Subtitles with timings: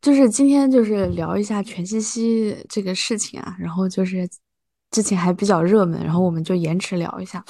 [0.00, 4.28] 就是今天就是聊一下全西西这个事情啊，然后就是
[4.90, 7.44] 之前还比较热门，然后我们就延迟聊一下。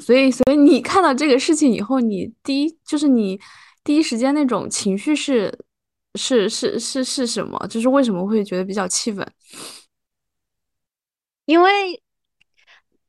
[0.00, 3.40] 所以，所以你看到这个事情以后，你第一就是你
[3.82, 5.52] 第一时间那种情绪是
[6.14, 7.58] 是是是是什么？
[7.68, 9.26] 就是为什么会觉得比较气愤？
[11.46, 12.00] 因为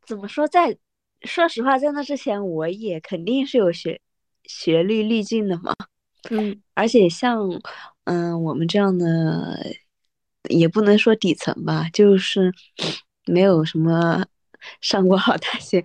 [0.08, 0.76] 怎么说，在
[1.22, 4.02] 说实话，在那之前我也肯定是有学
[4.46, 5.76] 学历滤镜的嘛。
[6.32, 7.48] 嗯，而且像
[8.06, 9.60] 嗯我们这样的，
[10.50, 12.54] 也不能说底层吧，就是
[13.26, 14.26] 没有什么
[14.82, 15.84] 上过好大学。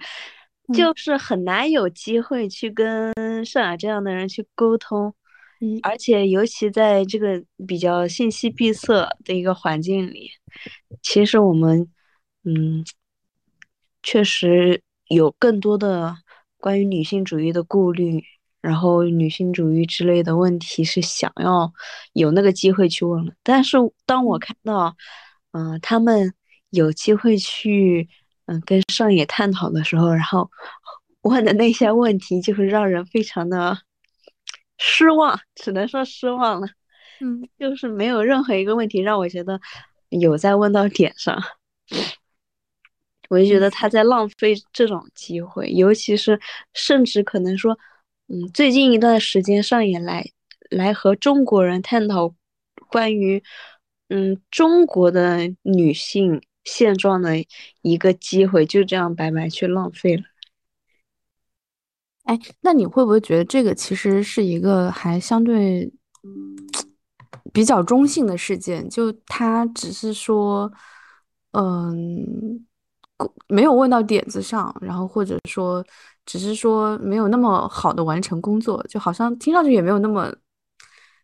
[0.75, 3.11] 就是很难有机会去跟
[3.43, 5.15] 盛雅这样的人去沟通，
[5.63, 10.31] 嗯，而且尤其在这个比较信息闭塞的一个环境里，
[11.01, 11.91] 其实我们，
[12.45, 12.85] 嗯，
[14.03, 16.17] 确实有更多的
[16.59, 18.23] 关于女性主义的顾虑，
[18.61, 21.73] 然后女性主义之类的问题是想要
[22.13, 23.33] 有那个机会去问了。
[23.43, 23.77] 但是
[24.07, 24.97] 当我看到，
[25.53, 26.35] 嗯，他们
[26.71, 28.09] 有机会去。
[28.51, 30.51] 嗯，跟上野探讨的时候，然后
[31.21, 33.79] 问的那些问题，就是让人非常的
[34.79, 36.67] 失望，只能说失望了。
[37.21, 39.61] 嗯，就是没有任何一个问题让我觉得
[40.09, 41.39] 有在问到点上，
[43.29, 46.41] 我就觉得他在浪费这种机会，尤其是
[46.73, 47.79] 甚至可能说，
[48.29, 50.31] 嗯，最近一段时间上演来
[50.71, 52.35] 来和中国人探讨
[52.91, 53.43] 关于
[54.09, 56.41] 嗯中国的女性。
[56.65, 57.33] 现状的
[57.81, 60.25] 一个机会就这样白白去浪费了。
[62.25, 65.91] 哎，那你会不会觉得这个其实是一个还相对
[67.55, 68.87] 比较中性的事件？
[68.91, 70.71] 就他只是说，
[71.53, 72.67] 嗯，
[73.49, 75.85] 没有问到点子上，然后或者说
[76.27, 80.33] 只是说没有那么好的完成工作，就好像听上去也没有那么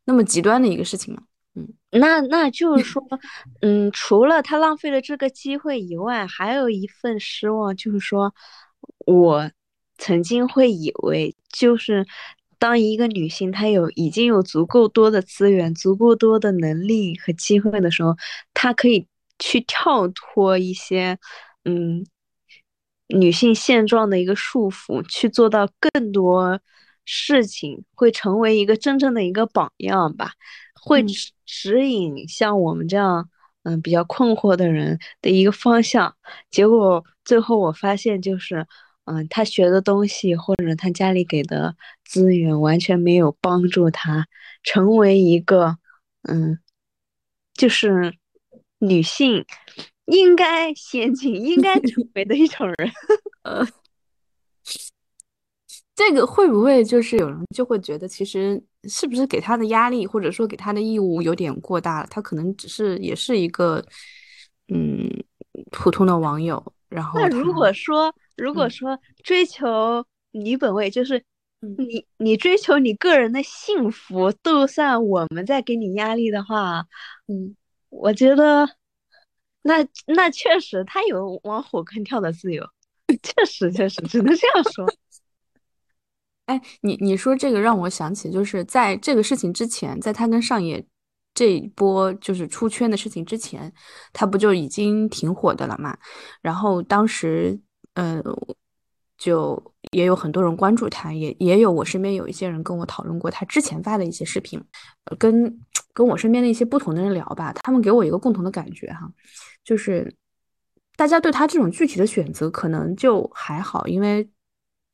[0.04, 1.22] 那么极端的一个事情嘛。
[1.54, 1.68] 嗯，
[2.00, 3.02] 那那就是 说，
[3.60, 8.34] 嗯，除了他浪费了这个机会以外，还有一份失望，就是说，
[9.06, 9.50] 我
[9.96, 12.04] 曾经会以为，就是
[12.58, 18.16] 当一个女性她有已经有足够多的资源、足够多的能力和机会的时候，
[18.52, 19.06] 她可以
[19.38, 21.16] 去跳脱一些，
[21.64, 22.04] 嗯，
[23.08, 26.60] 女性现状的一个束缚，去做到更多
[27.04, 30.32] 事情，会成为一个真正的一个榜样吧。
[30.80, 31.04] 会
[31.46, 33.28] 指引像我们这样，
[33.62, 36.14] 嗯，比较困惑的人的一个方向。
[36.50, 38.66] 结果最后我发现，就是，
[39.04, 44.26] 嗯，他学的东西或者他家里给的资源完全没有帮助他
[44.62, 45.78] 成为一个，
[46.22, 46.58] 嗯，
[47.54, 48.14] 就是
[48.78, 49.46] 女性
[50.06, 52.92] 应该先进、应该成为的一种人。
[53.42, 53.66] 呃。
[55.96, 62.08] 这个会不会就是有人就会觉得，其实是不是给他的压力或者说给他的义务有点过大了？
[62.10, 63.80] 他可能只是也是一个
[64.66, 65.08] 嗯
[65.70, 66.60] 普通的网友。
[66.88, 71.22] 然后那如果说如果说追求女本位，就是
[71.60, 76.84] 你你追求你个人的幸福，都算我们在给你压力的话，
[77.28, 77.54] 嗯，
[77.88, 78.68] 我觉得
[79.66, 82.62] 那那确实他有往火坑跳的自由，
[83.22, 84.86] 确实确实只能这样说。
[86.46, 90.84] 哎，你你说这个让我想起，就是在这个事情之前，在他跟上野
[91.32, 93.72] 这一波就是出圈的事情之前，
[94.12, 95.96] 他不就已经挺火的了嘛？
[96.42, 97.58] 然后当时，
[97.94, 98.22] 呃，
[99.16, 104.62] 就也有很多人关注他，也也有我身边有一些人跟我讨论过他之前发的一些视频，
[105.18, 105.58] 跟
[105.94, 109.10] 跟我身边的一些不同的人聊吧，他们给我一个共同的感觉哈，
[109.64, 110.14] 就是
[110.96, 114.28] 大家对他这种具体的选择可能就还好，因为。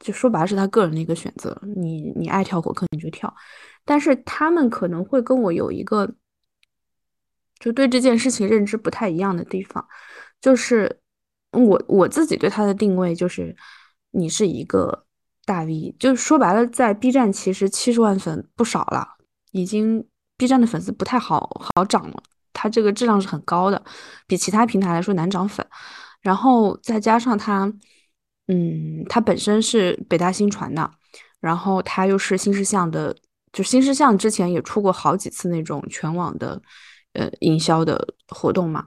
[0.02, 3.30] 就说白了是他个人的一个选择，你你爱跳火坑你就跳，
[3.84, 6.10] 但是他们可能会跟我有一个
[7.58, 9.86] 就对这件事情认知不太一样的地方，
[10.40, 11.00] 就是
[11.52, 13.54] 我我自己对他的定位就是
[14.12, 15.04] 你是一个
[15.44, 19.18] 大 V，就是说白了在 B 站其实七十万粉不少了，
[19.52, 20.08] 已经
[20.40, 22.22] B 站的粉丝不太好好涨了，
[22.54, 23.82] 它这个质量是很高的，
[24.26, 25.64] 比其他平台来说难涨粉，
[26.22, 27.70] 然后再加上它。
[28.52, 30.90] 嗯，它本身是北大新传的，
[31.38, 33.14] 然后它又是新事项的，
[33.52, 36.60] 就新事项之前也出过好几次那种全网的
[37.12, 38.86] 呃营销的活动嘛。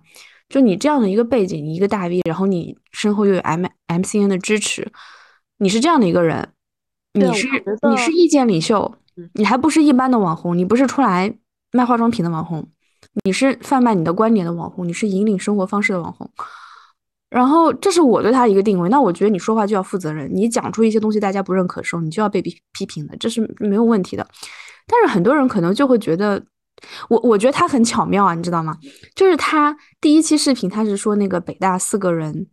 [0.49, 4.91] 就你这样的一个背景，你一个大 V，然后你身后又有 M M C N 的支持，
[5.59, 6.51] 你是这样的一个人，
[7.13, 7.47] 你是
[7.89, 8.97] 你是意见领袖，
[9.35, 11.33] 你还不是一般的网红，你不是出来
[11.73, 12.65] 卖化妆品的网红，
[13.25, 16.29] 你是贩卖你的观点的网红，你是引领生活方式的网红。
[17.29, 24.25] 然后这是我对他一个定位，那我觉得你说话就要负责任，你讲出一些东西大家不认可的时候，你就要被批批评的，这是没有问题的。
[24.85, 26.39] 但是很多人可能就会觉得，
[27.09, 28.77] 我我觉得他很巧妙啊，你知道吗？
[29.15, 32.45] 就是他第一期视频，他是说那个北大四个人，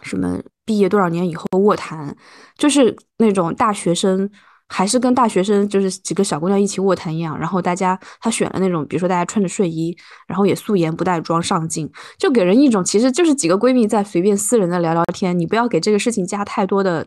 [0.00, 2.16] 什么毕业多少年以后卧谈，
[2.56, 4.30] 就是那种大学生，
[4.68, 7.38] 还是跟大学生就是几个小姑娘一起卧谈一样。
[7.38, 9.96] 然后大家他选了那种，比如说大家穿着睡衣，
[10.26, 17.06] 然后也素颜不带妆上镜，就给人一种其实就是几个闺蜜在随便私人的聊聊天，你不要给这个事情加太多的。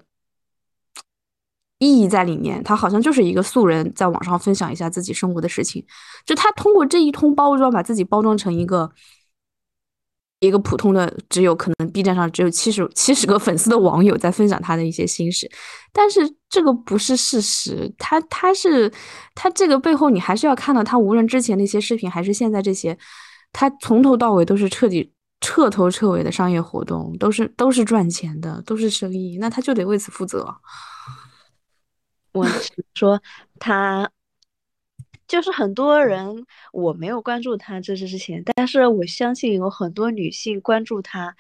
[1.79, 5.85] 意义在里面，他好像就是一个素人在网上分享一下自己生活的事情，
[6.25, 8.89] 就他通过这一通包装，把自己包装成一个
[10.39, 15.49] 一个普通的，只有可能 B 站上只有七十七十个粉丝的网友在分享他的一些心事，
[15.91, 18.91] 但是这个不是事实，他他是
[19.33, 22.97] 他这个背后，你还是要看到他无论之前那些视频，还是现在这些，
[23.51, 25.11] 他从头到尾都是彻底
[25.41, 30.55] 彻头彻尾的商业活动，都是都是赚钱的，都是生意，那他就得为此负责。
[32.33, 32.45] 我
[32.93, 33.19] 说
[33.57, 34.07] 他
[35.27, 41.35] 就是很多人，我没有关注他这是之前，但是我相信有很多女性关注他，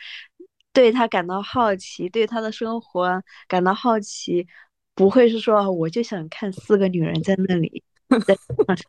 [0.73, 4.45] 对他感到好奇，对他的生活感到好奇，
[4.93, 7.81] 不会是说我就想看四个女人在那里
[8.25, 8.37] 在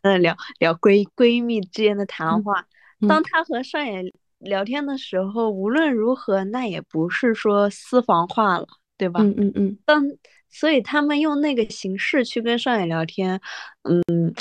[0.02, 2.66] 那聊聊闺闺蜜之间的谈话。
[3.06, 8.66] 当他和上野聊天的时候，无论如何，那也不是说私房话了，
[8.96, 9.20] 对吧？
[9.22, 9.78] 嗯嗯嗯。
[9.84, 10.04] 当
[10.50, 13.40] 所以他们用那个形式去跟上野聊天，
[13.84, 14.34] 嗯，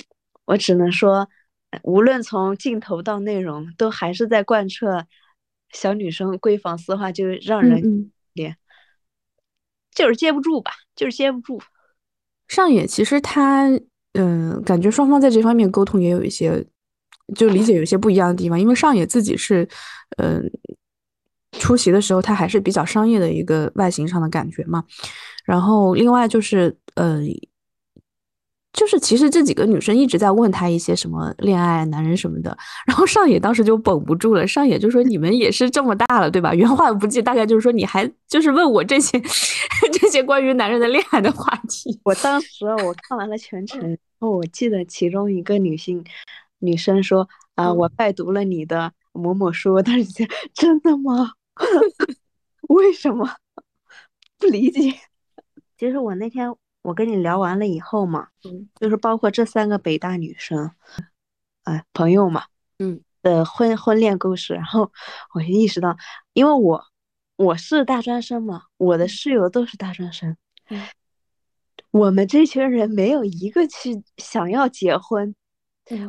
[0.47, 1.29] 我只能说，
[1.83, 5.05] 无论从镜头到内容，都还是在贯彻
[5.71, 8.57] 小女生闺房私话，就让人脸，
[9.93, 11.61] 就是接不住吧，就是接不住。
[12.47, 13.67] 上野其实他，
[14.13, 16.65] 嗯，感觉双方在这方面沟通也有一些，
[17.35, 19.69] 就理解有些不一样的地方，因为上野自己是，
[20.17, 20.49] 嗯。
[21.59, 24.83] 出席的时候，他还是比较商业的一个外形上的感觉嘛。
[25.43, 27.19] 然后另外就是，呃，
[28.77, 32.55] 就是其实这几个女生一直在问他一些什么恋爱、男人什么的。
[32.85, 39.19] 然后上野当时就绷不住了，上野就说：“你们也是这么大了，对吧？”原话不记，大概就是说你还就是问我这些
[39.91, 41.99] 这些关于男人的恋爱的话题。
[42.03, 46.05] 我当时我看完了全程，然后我记得其中一个女性
[46.59, 51.31] 女生说：“啊，我拜读了你的某某书。”当时真的吗？
[52.69, 53.27] 为什么
[54.37, 54.93] 不理解？
[55.79, 56.53] 其实我那天
[56.87, 60.71] 我跟你聊完了以后嘛，嗯，就是包括这三个北大女生，
[61.65, 62.45] 哎，朋友嘛，
[62.79, 64.89] 嗯，的婚婚恋故事，然后
[65.33, 65.97] 我就意识到，
[66.31, 66.81] 因为我
[67.35, 70.37] 我是大专生嘛，我的室友都是大专生，
[70.69, 70.87] 嗯，
[71.91, 75.35] 我们这群人没有一个去想要结婚，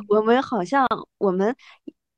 [0.07, 0.87] 我们好像
[1.17, 1.53] 我们。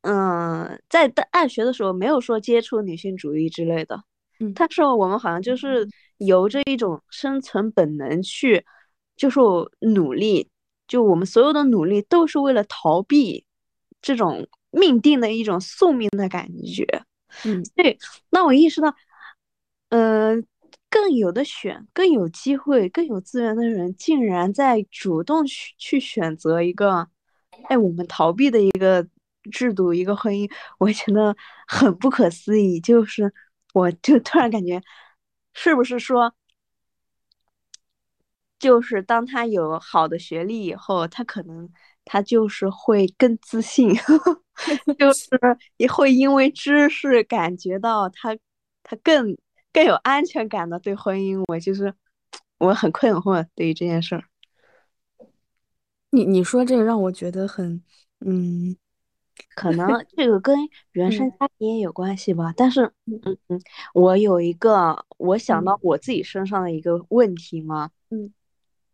[0.03, 4.03] 嗯，在大学的时候没有说接触女性主义之类的，
[4.41, 8.65] 嗯，但是我们好像就是由着一种生存本能去，
[9.15, 9.39] 就是
[9.79, 10.49] 努力，
[10.87, 13.45] 就我们所有的努力都是为了逃避
[14.01, 16.85] 这种命定的一种宿命的感觉，
[17.45, 17.97] 嗯，对，
[18.31, 18.93] 那我意识到，
[19.89, 20.45] 嗯，
[20.89, 27.07] 更有的选，更有机会，更有资源的人，竟然在主动去去选择一个，
[27.69, 29.07] 哎，我们逃避的一个。
[29.51, 30.47] 制度一个婚姻，
[30.77, 31.35] 我觉得
[31.65, 32.79] 很不可思议。
[32.79, 33.33] 就是，
[33.73, 34.81] 我就突然感觉，
[35.53, 36.33] 是不是说，
[38.59, 41.69] 就是当他有好的学历以后，他可能
[42.05, 43.93] 他就是会更自信，
[44.97, 45.29] 就 是
[45.77, 48.37] 也会因为知识感觉到他
[48.83, 49.35] 他更
[49.73, 51.43] 更有安全感的对婚姻。
[51.47, 51.93] 我就是
[52.59, 54.23] 我很困惑对于这件事儿。
[56.11, 57.81] 你你说这个让我觉得很
[58.19, 58.75] 嗯。
[59.55, 60.57] 可能这个跟
[60.93, 63.37] 原生家庭也有关系吧，但是，嗯。
[63.49, 63.61] 嗯，
[63.93, 68.33] 我有一个我想到我自己身上的一个问题嘛，嗯，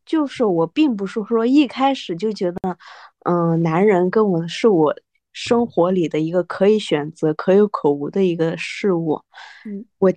[0.06, 2.78] 就是我并不是说一开始就觉得，
[3.26, 4.96] 嗯，男人跟我是我
[5.32, 9.22] 生活里的一个可以选择、可有可无的一个事物，
[9.66, 10.14] 嗯，我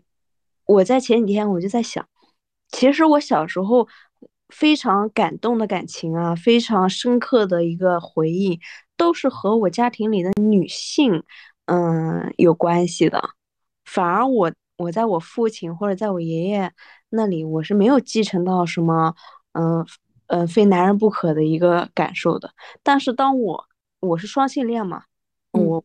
[0.65, 2.07] 我在前几天我就在想，
[2.69, 3.87] 其实我小时候
[4.51, 8.61] 非常感动的感情啊，非常深刻的一个回忆。
[8.97, 11.23] 都是和我家庭里的女性，
[11.65, 13.31] 嗯，有关系的。
[13.87, 16.71] 反而我，我在我父亲或者在我爷爷
[17.09, 19.15] 那里，我是没有继承到什么，
[19.53, 19.87] 嗯，
[20.27, 22.51] 呃，非男人不可的一个感受的。
[22.83, 23.65] 但是当我，
[24.01, 25.05] 我是双性恋嘛，
[25.53, 25.83] 我，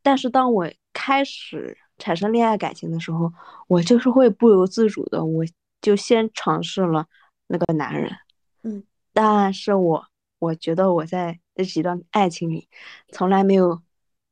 [0.00, 3.32] 但是当我开始产生恋爱感情的时候，
[3.66, 5.44] 我就是会不由自主的，我
[5.82, 7.04] 就先尝试了
[7.48, 8.16] 那个男人，
[8.62, 10.06] 嗯，但是我，
[10.38, 11.40] 我觉得我在。
[11.58, 12.68] 这几段爱情里，
[13.10, 13.82] 从来没有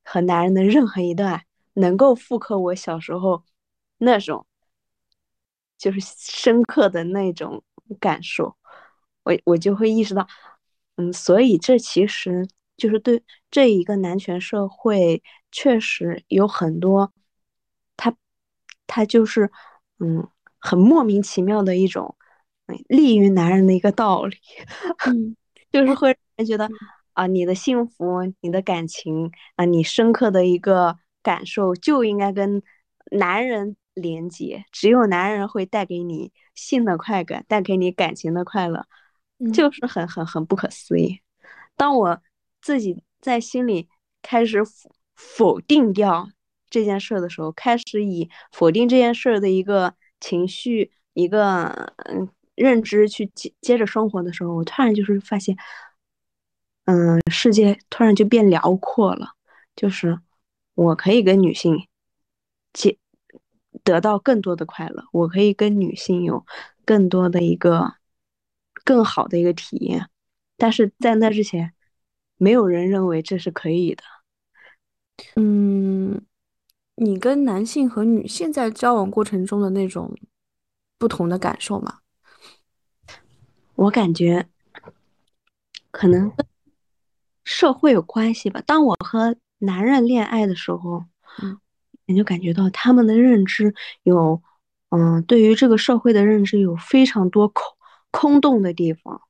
[0.05, 1.43] 和男人的任何一段
[1.73, 3.43] 能够复刻我小时候
[3.99, 4.47] 那种，
[5.77, 7.65] 就是深刻的那种
[7.99, 8.57] 感受。
[9.25, 10.29] 我我就会意识到，
[10.95, 12.47] 嗯，所以这其实
[12.77, 15.21] 就是对这一个男权社会，
[15.51, 17.13] 确实有很多，
[17.97, 18.15] 他
[18.87, 19.51] 他就是
[19.99, 20.29] 嗯，
[20.61, 22.17] 很莫名其妙的一种
[22.89, 24.37] 利于男人的一个道理，
[25.07, 25.37] 嗯，
[25.71, 26.69] 就是会让人觉得
[27.13, 32.63] 啊，你的幸福、你的感情啊，你深刻的一个感受就应该跟
[33.13, 38.87] 男人连接，只有男人会带给你性的快感，带给你感情的快乐，
[39.53, 41.21] 就是很很很不可思议。
[41.77, 42.21] 当我
[42.61, 43.89] 自己在心里
[44.23, 46.29] 开始否否定掉
[46.69, 55.57] 这件事的时候，开始以否定这件事的一个情绪、一个嗯认知去接接着生活的时候，我突然就是发现，
[56.87, 59.35] 嗯，世界突然就变辽阔了，
[59.77, 60.19] 就是
[60.75, 61.87] 我可以跟女性
[62.73, 62.99] 接
[63.85, 66.45] 得到更多的快乐，我可以跟女性有
[66.85, 67.95] 更多的一个
[68.85, 70.09] 更好的一个体验。
[70.57, 71.75] 但是在那之前，
[72.37, 74.03] 没有人认为这是可以的。
[75.37, 76.25] 嗯，
[76.95, 80.15] 你跟男性和女性在交往过程中的那种
[80.99, 82.01] 不同的感受吗？
[83.77, 84.47] 我感觉
[85.91, 86.47] 可能跟
[87.45, 88.63] 社会有关系吧。
[88.67, 91.05] 当我和男人恋爱的时候，
[91.43, 91.59] 嗯，
[92.07, 94.43] 你就感觉到他们的认知有，
[94.91, 97.63] 嗯，对于这个社会的认知有非常多空
[98.11, 99.23] 空洞的地方。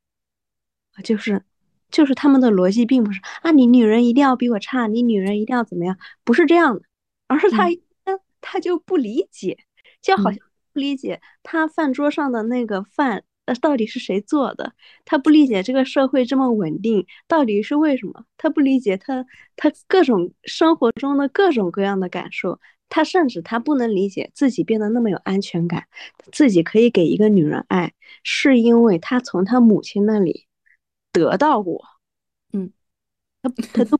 [1.04, 1.42] 就是，
[1.90, 6.82] 就是他们的逻辑并不是啊，你女人一定要比我差，你女人一定要怎么样，不是这样的，
[7.26, 7.68] 而是他
[8.04, 9.58] 他他就不理解，
[10.00, 10.38] 就好像
[10.72, 14.74] 不理解他饭桌上的那个饭呃到底是谁做的，
[15.04, 19.24] 他不理解这个社会这么稳定到底是为什么，他不理解他
[19.56, 25.86] 他各种生活中的各种各样的感受，他甚至他不能理解自己变得那么有安全感，
[26.30, 30.44] 自己可以给一个女人爱，是因为他从他母亲那里。
[31.12, 31.82] 得到过，
[32.52, 32.70] 嗯，
[33.40, 33.98] 他他都，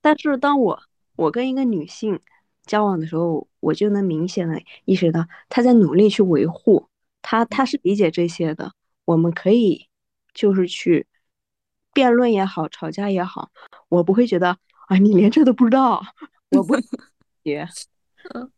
[0.00, 0.82] 但是当我
[1.16, 2.18] 我跟一个女性
[2.64, 6.88] 交往的时候，我就能明显的意识到她在努力去维护，
[7.28, 8.72] 她她是理解这些的。
[9.04, 9.88] 我们可以
[10.32, 11.06] 就是去
[11.92, 13.50] 辩论也好，吵架也好，
[13.88, 14.56] 我不会觉得
[14.86, 16.00] 啊，你连这都不知道，
[16.50, 16.76] 我不
[17.42, 17.66] 也，
[18.34, 18.50] 嗯，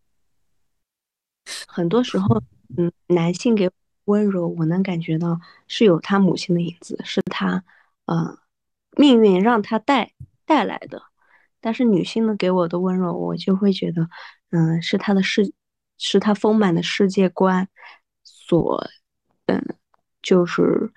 [1.67, 2.43] 很多时候，
[2.77, 3.71] 嗯，男性给。
[4.09, 7.63] 温柔，我能感觉到是有他母亲的影子，是他，
[8.07, 8.39] 呃，
[8.97, 10.15] 命运让他带
[10.47, 11.03] 带来的。
[11.61, 14.09] 但是女性呢，给我的温柔，我就会觉得，
[14.49, 15.53] 嗯，是他的世，
[15.99, 17.69] 是他丰满的世界观
[18.49, 18.83] 所，
[19.47, 19.63] 嗯，
[20.23, 20.91] 就是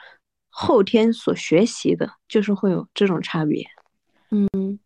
[0.50, 3.66] 后天所学习的，就是会有这种差别。
[4.30, 4.80] 嗯，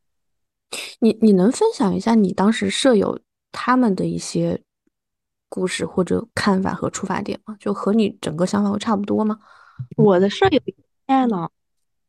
[1.00, 3.19] 你你能分享一下你当时舍友
[3.51, 4.62] 他们的一些？
[5.48, 7.55] 故事或者看法和出发点吗？
[7.60, 9.39] 就和你整个想法会差不多吗？
[9.95, 10.60] 我的舍友
[11.05, 11.50] 爱呢，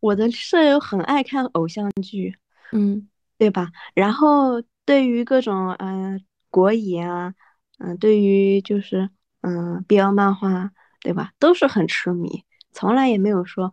[0.01, 2.37] 我的舍友很爱看偶像剧，
[2.73, 3.09] 嗯，
[3.39, 3.71] 对吧？
[3.95, 7.35] 然后对于各种嗯国语啊，
[7.79, 9.09] 嗯，对于就是
[9.47, 11.33] 嗯 BL 漫画，对吧？
[11.39, 13.73] 都是很痴迷，从来也没有说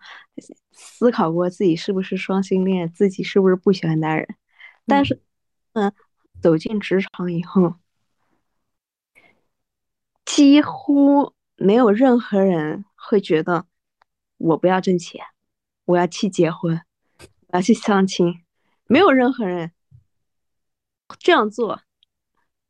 [0.72, 4.36] 思考过自己是不是双性恋，自己是不是不喜欢男人。
[4.86, 5.20] 但是，
[5.74, 5.92] 嗯，
[6.40, 7.74] 走进职场以后。
[10.26, 13.66] 几乎没有任何人会觉得
[14.38, 15.26] 我不要挣钱，
[15.86, 16.82] 我要去结婚，
[17.48, 18.44] 我要去相亲，
[18.86, 19.72] 没有任何人
[21.18, 21.82] 这样做。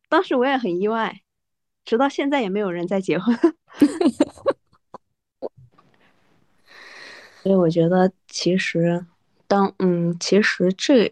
[0.08, 1.23] 当时我也很意外，
[1.86, 3.38] 直到现在也没有人在结婚。
[7.42, 9.06] 所以我觉得，其实
[9.48, 11.10] 当嗯，其实这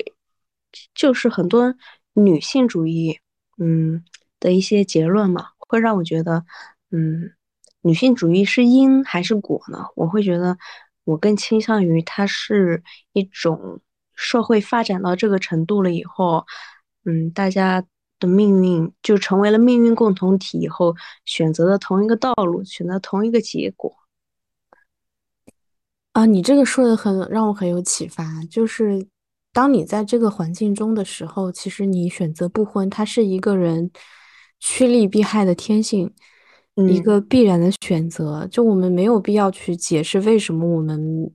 [0.96, 1.76] 就是很多
[2.14, 3.20] 女性主义
[3.58, 4.04] 嗯
[4.40, 5.50] 的一些结论嘛。
[5.60, 6.46] 会让我觉得，
[6.92, 7.34] 嗯，
[7.82, 9.86] 女性主义是因还是果呢？
[9.96, 10.58] 我会觉得，
[11.06, 13.82] 我更倾向于它是一种
[14.14, 16.46] 社会发展到这个程度了以后，
[17.06, 17.84] 嗯，大家
[18.22, 23.94] 的命运就成为了命运共同体以后，选择的同一个道路，选择同一个结果。
[26.14, 29.06] 啊，你这个说的很让我很有启发，就是
[29.52, 33.92] 当你在这个环境中的时候，其实你选择不婚，它是一个人。
[34.64, 36.14] 趋利避害的天性，
[36.88, 38.46] 一个必然的选择。
[38.46, 41.34] 就我们没有必要去解释为什么我们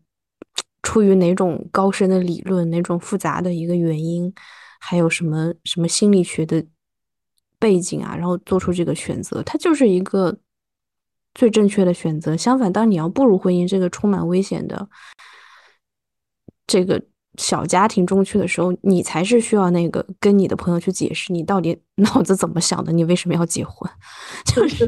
[0.85, 4.33] 出于哪种高深的理论、哪种复杂的一个原因，
[4.79, 6.65] 还有什么什么心理学的
[7.59, 10.37] 背景啊，然后做出这个选择，它就是一个
[11.35, 12.37] 最正确的选择。
[12.37, 14.89] 相反，当你要步入婚姻这个充满危险的
[16.67, 17.03] 这个。
[17.39, 22.91] 小家庭中去的时候，你才是需要那个跟你的朋友去解释，你到底 脑子怎么想的？
[22.91, 23.87] 你为什么要结婚？
[24.47, 24.87] 就是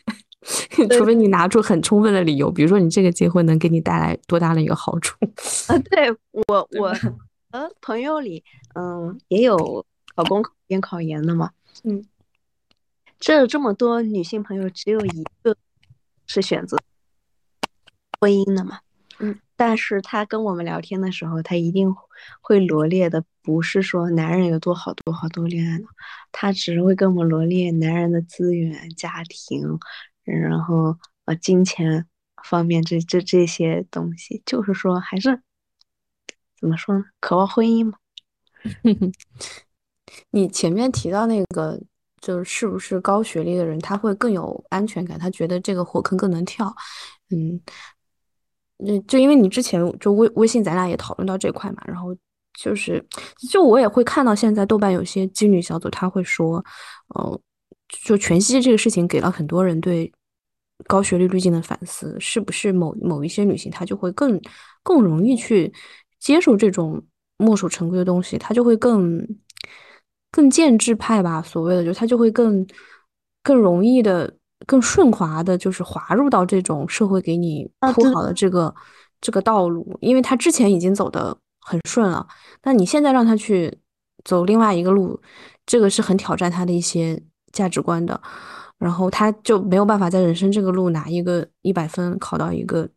[0.96, 5.14] 除非你拿出很充分的理由，比如说你这个结婚能给你带来多大的一个好处。
[5.68, 6.88] 啊，对我我
[7.50, 8.42] 呃朋友里，
[8.74, 9.84] 嗯，也有
[10.16, 11.50] 考公边考研的嘛，
[11.84, 12.04] 嗯，
[13.18, 15.56] 这这么多女性朋友，只有一个
[16.26, 16.76] 是选择
[18.20, 18.80] 婚姻的嘛，
[19.18, 21.92] 嗯，但是他跟我们聊天的时候，他一定
[22.40, 25.88] 会罗列的，不是说男人有多好多好多恋爱脑，
[26.30, 29.78] 他只会跟我们罗列男人的资源、家庭，
[30.24, 32.06] 然后呃金钱
[32.44, 35.42] 方面这这这些东西，就是说还是
[36.60, 37.04] 怎么说呢？
[37.18, 37.98] 渴望婚姻嘛。
[40.30, 41.80] 你前面提到那个，
[42.20, 46.72] 就是是不是高学历的人他会更有安全感，他觉得这个火坑更能跳，
[47.30, 47.60] 嗯，
[48.78, 52.16] 那就因为你之前就微微信咱俩也讨论到这块嘛，然后
[52.54, 53.04] 就是
[53.50, 56.64] 就我也会看到现在豆瓣有些基女小组他会说，
[57.14, 57.40] 呃，
[57.88, 60.12] 就全息这个事情给了很多人对
[60.86, 64.40] 高学历滤镜的反思，是不是某某一些女性她就会更
[64.82, 65.72] 更容易去
[66.20, 67.02] 接受这种
[67.36, 69.26] 墨守成规的东西，她就会更。
[70.32, 72.66] 更建制派吧，所谓的就他就会更
[73.42, 74.34] 更容易的、
[74.66, 78.74] 更顺滑的，就是滑入到这种社会给你铺好的这个
[79.20, 82.26] 这个道路，因为他之前已经走的很顺了。
[82.62, 83.78] 那你现在让他去
[84.24, 85.20] 走另外一个路，
[85.66, 87.22] 这个是很挑战他的一些
[87.52, 88.18] 价值观的，
[88.78, 92.88] 然后他就没有办法在人生这个路拿一个一百分考到一个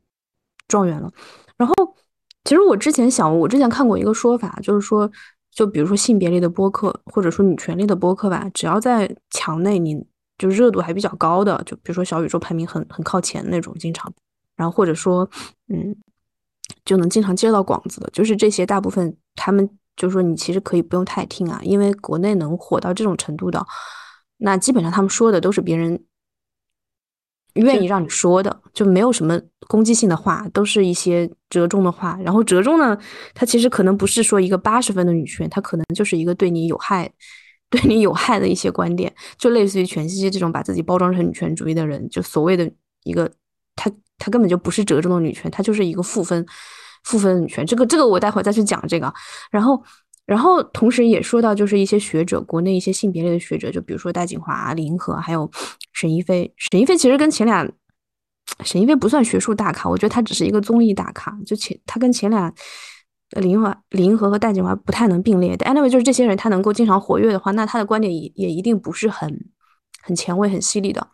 [0.70, 1.12] 状元了。
[1.58, 1.74] 然后，
[2.46, 5.12] 其实我之前想，我之前看过一个说法，就是说。
[5.56, 10.06] 就比如说性别类的播客，或者说女权类的播客吧，只要在墙内，你
[10.38, 14.14] 就热度还比较高的，就比如说小宇宙排名很很靠前那种，经常，
[14.58, 15.28] 然后或者说，
[15.70, 15.96] 嗯，
[16.84, 23.66] 就能经常接到广子的，就是这些大部分他们就说你其实可以不用太听啊，因为国内能火到这种程度的，
[24.38, 26.04] 那基本上他们说的都是别人。
[27.56, 32.18] 愿意让你说的，就没有什么攻击性的话，都是一些折中的话。
[32.24, 32.98] 然后折中呢，
[33.34, 37.10] 它其实可能不是说一个八十分的女权，它可能就是一个对你有害、
[37.70, 42.70] 对你有害的一些观点，就类似于全西西这种把自己包装成女权主义的人，就所谓的
[43.04, 43.32] 一个，
[43.76, 46.46] 他他根本就不是折中的女权，他就是一个负分、
[47.04, 47.66] 负分女权。
[47.66, 49.14] 这个这个我待会再去讲这个。
[49.52, 49.82] 然后。
[50.26, 55.48] 然后同时也说到，就是一些学者，国内一些性别类的学者，就比如说戴锦华、李银河，还有
[55.94, 56.52] 沈一飞。
[56.58, 57.64] 沈一飞其实跟前俩，
[58.64, 61.38] 沈一飞不算学术大咖，我觉得他只是一个综艺大咖。
[61.46, 62.52] 就前他跟前俩，
[63.38, 65.56] 李银华、李银河和戴锦华不太能并列。
[65.58, 69.32] Anyway，就是这些人他能够经常活跃的话，那他的观点也也一定不是很
[70.02, 71.08] 很前卫、很犀利的。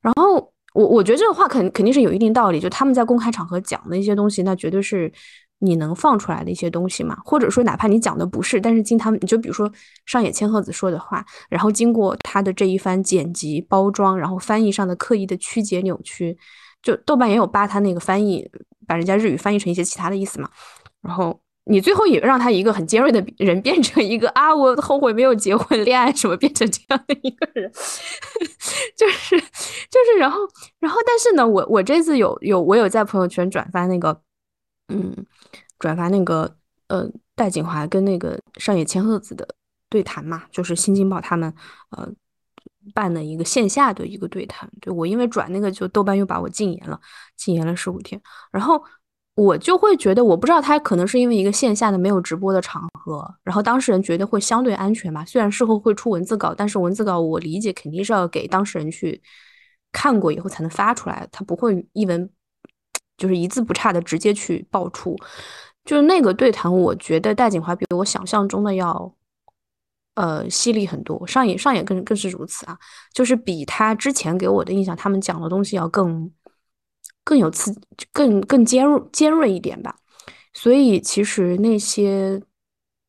[0.00, 5.12] 然后我我觉得这个话肯肯定是有一定道理，就他们在公开场合讲的一些东西，那绝对是。
[5.60, 7.16] 你能放出来的一些东西嘛？
[7.24, 9.70] 或者说，哪怕你讲的不是，但是经他们，你就比如说
[10.04, 16.36] 上野千鹤子说的话，然后经过他的这一番剪辑、包装，然后翻译上的刻意的曲解、扭曲，
[16.82, 18.46] 就豆瓣也有扒他那个翻译，
[18.86, 20.50] 把人家日语翻译成一些其他的意思嘛。
[21.00, 27.70] 然后你最后也让他一个很尖锐的人变成一个啊，我后悔没有结婚、恋爱什么，变成这样的一个人，
[28.96, 30.40] 就是就是，然后
[30.78, 34.20] 然后，但是呢，我我这次有有我有在朋友圈转发那个，
[34.88, 35.26] 嗯。
[35.76, 39.46] 转发那个呃戴锦华跟那个上野千鹤子的
[39.90, 41.52] 对谈嘛，就是新京报他们
[41.90, 42.08] 呃
[42.94, 44.70] 办的一个线下的一个对谈。
[44.80, 46.98] 对我因为转那个就豆瓣又把我禁言了，
[47.36, 48.18] 禁言了十五天。
[48.50, 48.82] 然后
[49.34, 55.22] 我就会觉得，我不知道他可能是因为一个线下的没有直播的场合，然后当事人觉得会相对安全吧。
[55.26, 59.20] 虽然事后会出文字稿，但是文字稿我理解肯定是要给当事人去
[59.92, 62.30] 看过以后才能发出来，他不会一文。
[63.16, 65.16] 就是一字不差的直接去爆出，
[65.84, 69.14] 就是那个对谈，我觉得戴锦华比我想象中的要，
[70.14, 71.26] 呃，犀利很多。
[71.26, 72.78] 上野上野更更是如此啊，
[73.12, 76.30] 就是比他之前给我的印象，他们讲的东西要更
[77.22, 77.72] 更有刺，
[78.12, 79.96] 更更尖锐尖锐一点吧。
[80.52, 82.40] 所以其实那些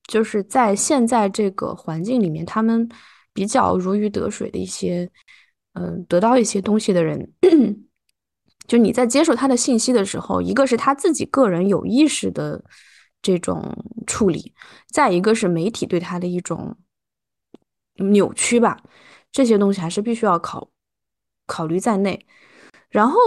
[0.07, 2.87] 就是在现在这个环境里面，他们
[3.33, 5.09] 比较如鱼得水的一些，
[5.73, 7.31] 嗯，得到一些东西的人。
[8.67, 12.63] 就你在接受他的信息的时候，一个是他自己个人有意识的
[13.21, 14.53] 这种处理，
[14.91, 16.75] 再一个是媒体对他的一种
[17.95, 18.77] 扭曲吧，
[19.31, 20.69] 这些东西还是必须要考
[21.45, 22.25] 考虑在内。
[22.89, 23.19] 然后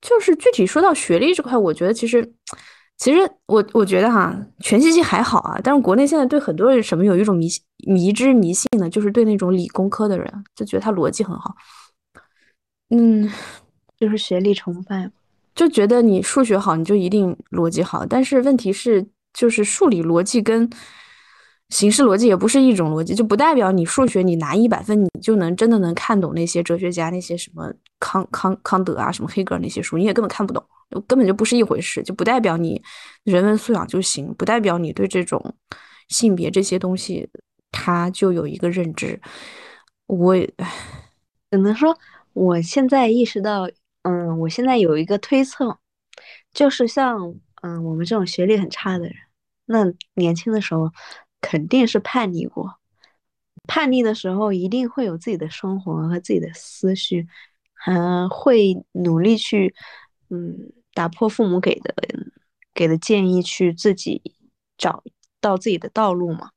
[0.00, 2.34] 就是具体说到学历这块，我觉得其实
[2.96, 11.54] 其实我我觉得哈，全信息还好啊，但是国内现在对很多人什么有一种迷信迷之迷信呢，就是对那种理工科的人就觉得他逻辑很好，
[12.90, 13.30] 嗯。
[13.98, 15.10] 就是学历崇拜，
[15.54, 18.04] 就觉得你数学好，你就一定逻辑好。
[18.04, 20.68] 但是问题是，就是数理逻辑跟
[21.70, 30.64] 形式逻辑也不是一种逻辑，就不代表你数学你拿一百分，你就能真的能看懂那些哲学家那些什么康康康德啊，什么黑格尔那些书，你也根本看不懂，
[31.06, 32.80] 根本就不是一回事，就不代表你
[33.24, 35.54] 人文素养就行，不代表你对这种
[36.08, 37.28] 性别这些东西
[37.72, 39.18] 他就有一个认知。
[40.06, 40.36] 我
[41.50, 41.96] 只能说，
[42.34, 43.68] 我现在意识到，
[44.04, 45.78] 嗯，我现在有一个推测，
[46.52, 49.14] 就是像嗯我们这种学历很差的人，
[49.66, 50.90] 那年轻的时候
[51.40, 52.78] 肯定是叛逆过。
[53.66, 57.26] 叛逆的时候，一定会有自己的生活和自己的思绪，
[57.72, 59.74] 还会努力去，
[60.28, 61.94] 嗯，打破父母给的
[62.74, 64.20] 给的建议，去自己
[64.76, 65.02] 找
[65.40, 66.50] 到自己的道路嘛。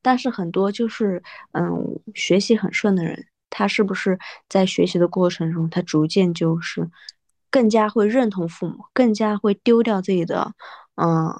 [0.00, 6.90] 但是很多就是，嗯，学习很顺的人，他是不是在学习的过程中，他逐渐就是
[7.50, 10.54] 更加会认同父母，更加会丢掉自己的，
[10.96, 11.38] 嗯，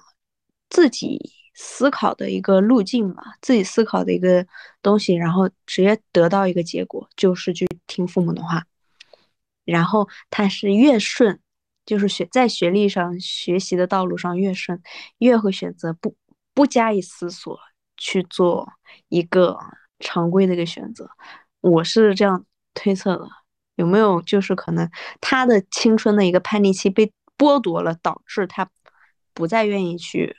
[0.68, 1.32] 自己。
[1.54, 4.44] 思考的一个路径嘛，自己思考的一个
[4.80, 8.64] 东西，然后直接得到一个结果，就是去听父母的话。
[9.66, 11.38] 然后他是越顺，
[11.84, 14.80] 就是学在学历上学习的道路上越顺，
[15.18, 16.16] 越会选择不
[16.54, 17.60] 不加以思索
[17.98, 18.66] 去做
[19.10, 19.58] 一个
[19.98, 21.10] 常规的一个选择。
[21.62, 22.44] 我是这样
[22.74, 23.26] 推测的，
[23.76, 24.88] 有没有就是可能
[25.20, 28.70] 他的青春的一个叛逆期被剥夺了，导致他
[29.32, 30.36] 不再愿意去。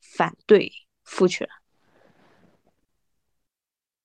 [0.00, 0.72] 反对
[1.04, 1.48] 父权，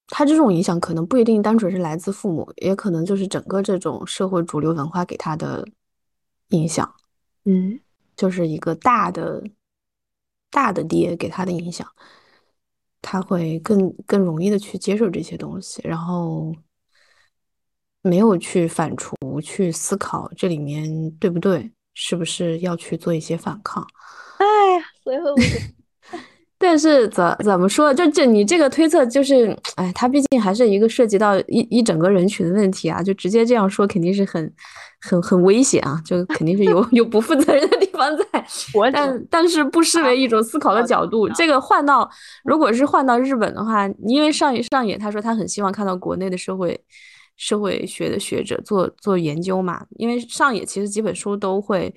[0.07, 5.67] 他这种影响可能不一定单纯是来自父母，也可能就是整个这种社会主流文化给他的
[6.49, 6.93] 影响。
[7.45, 7.79] 嗯，
[8.15, 9.43] 就是一个大的
[10.51, 11.91] 大的爹给他的影响，
[13.03, 16.55] 他会更更容易的去接受这些东西，然后
[18.01, 23.85] 没有去反刍、去思考这里面对不对，是不是要去做一些反抗。
[24.39, 24.45] 哎
[24.79, 25.35] 呀，所以我。
[26.57, 27.93] 但是怎怎么说？
[27.93, 34.49] 就这你这个推测，就是，哎，他毕竟还是一个涉及到一一整个人群的问题啊，就直接这样说肯定是很
[35.03, 38.23] 很很危险啊，就 肯定是有有不负责任的地方在。
[38.91, 41.27] 但但是不失为一种思考的角度。
[41.29, 42.09] 这个换到
[42.43, 46.79] 如果是换到日本的话，因为上野上野他说他很希望看到国内的社会
[47.35, 51.93] 社会学的学者做做研究嘛，因为上野其实几本书都会。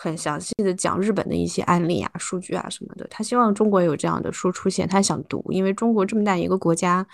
[0.00, 7.04] 很详细的讲日本的一些案例啊、数据啊什么的，他希望中国有这样的书出现，他想读，因为中国这么大一个国家，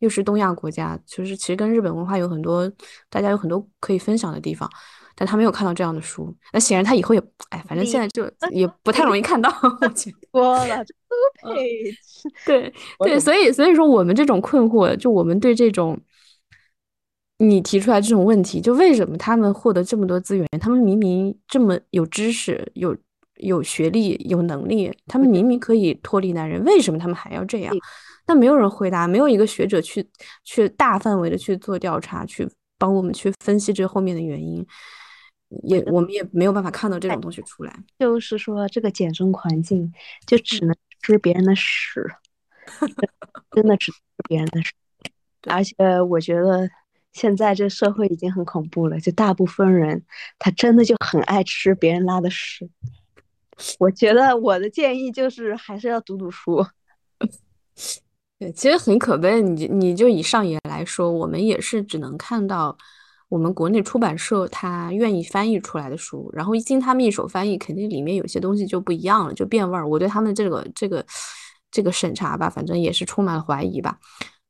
[0.00, 2.70] 又是东亚国家，就是其实跟日本文化有很多，
[3.08, 4.68] 大家有很多可以分享的地方，
[5.14, 9.50] 但他没有看到这样的书，那显然他以后也，哎，反正现在就 也不太容易看到。
[10.30, 11.64] 多了， 都配。
[12.44, 15.98] 对对，所以所以说我们这种困惑，就我们对这种。
[17.42, 20.46] 你提出来这种问题，就为什么他们获得这么多资源？
[20.60, 22.94] 他们明明这么有知识、有
[23.36, 27.74] 有学历、有能力，他们明明可以脱离男人，为什么他们还要这样？
[28.30, 30.08] 但没有人回答，没有一个学者去
[30.44, 34.64] 去大范围的去做调查，去帮我们去分析这后面的原因，
[35.64, 37.76] 也我们也没有办法看到这种东西出来。
[37.98, 39.92] 就是说，这个减重环境
[40.28, 42.08] 就 只能吃别人的屎，
[43.50, 44.72] 真的只吃别人的屎，
[45.48, 46.70] 而且我觉得。
[47.12, 50.00] 现在这社会已经很恐怖了，就大部分人
[50.38, 52.70] 他真的就很爱吃别人拉的屎。
[53.80, 56.64] 我觉得我的建议就是还是要读读书。
[58.40, 59.42] 对，其实很可悲。
[59.42, 62.74] 你你就以上野来说，我们也是只能看到
[63.28, 69.86] 我们国内出版社他愿意翻译出来的书，然后一经他们一手翻译，肯定里面有些东西就不一样了，就变味儿。
[69.86, 71.04] 我对他们这个这个
[71.70, 73.98] 这个审查吧，反正也是充满了怀疑吧。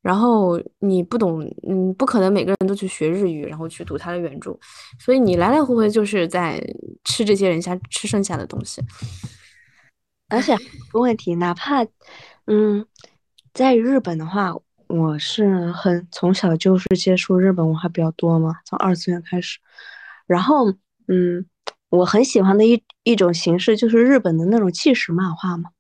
[0.03, 4.57] 然后你不懂，嗯，不可能每个人都去学日语，然后去读他的原著，
[5.01, 6.59] 所以你来来回回就是在
[7.05, 8.81] 吃这些人家吃剩下的东西。
[10.29, 10.57] 而且
[10.93, 11.85] 问题，哪怕，
[12.47, 12.87] 嗯，
[13.53, 14.55] 在日本的话，
[14.87, 19.59] 我是很从小就是接触日本文化比较多嘛，从二次元开始，
[20.27, 20.71] 然后，
[21.09, 21.47] 嗯，
[21.89, 25.71] 我很喜欢的一一种形式就是日本的那种纪实漫画嘛，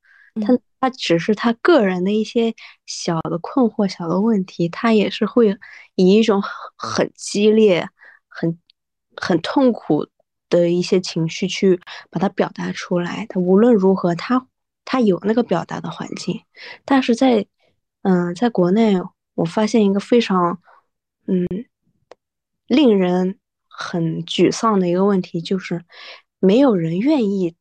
[0.45, 0.59] 它。
[0.83, 2.55] 他只是他个人的一些
[2.87, 5.59] 小的困惑、小的问题，他也是会
[5.95, 6.43] 以一种
[6.75, 7.87] 很激烈、
[8.27, 8.59] 很
[9.15, 10.07] 很痛苦
[10.49, 11.79] 的一些情绪去
[12.09, 13.27] 把它表达出来。
[13.29, 14.47] 他无论如何，他
[14.87, 16.41] 他有那个表达的环境，
[16.87, 17.45] 但是在
[18.03, 18.97] 嗯，在国内，
[19.35, 20.61] 我发现一个非常
[21.27, 21.47] 嗯
[22.67, 25.85] 令人很沮丧的一个问题，就是
[26.39, 27.55] 没有人愿意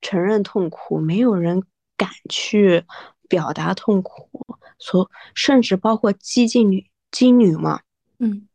[0.00, 1.62] 承认痛苦，没有人。
[1.98, 2.84] 敢去
[3.28, 4.30] 表达痛苦，
[4.78, 7.80] 所甚至包括激进女、金女嘛，
[8.20, 8.46] 嗯，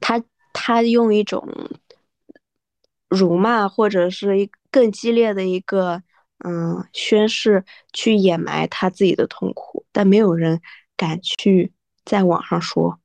[0.00, 1.48] 她她用一种
[3.08, 6.02] 辱骂或者是一更激烈的一个
[6.44, 10.60] 嗯宣誓去掩埋他自己的痛苦，但没有人
[10.96, 11.72] 敢去
[12.04, 13.00] 在网上说。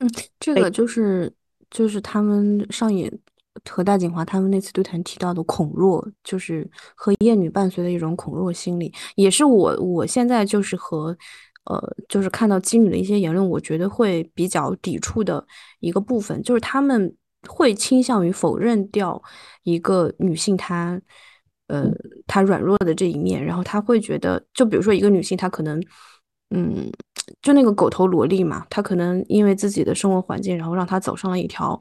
[0.00, 1.32] 嗯，这个就是
[1.70, 3.10] 就是他们上野
[3.70, 11.16] 和大锦华他们那次对谈提到的恐弱，就是和厌女伴随的一种恐弱心理，也是我我现在就是和
[11.64, 15.46] 呃就是看到基女的一些言论，我觉得会比较抵触的
[15.78, 17.16] 一个部分，就是他们
[17.48, 19.22] 会倾向于否认掉
[19.62, 21.00] 一个女性她
[21.68, 21.90] 呃
[22.26, 25.82] 她软弱的这一面，然后她会觉得，就比如说一个女性她可能。
[26.50, 26.90] 嗯，
[27.42, 31.78] 就那个狗头萝莉嘛，她可能因为自己的生活环境，然后让她走上了一条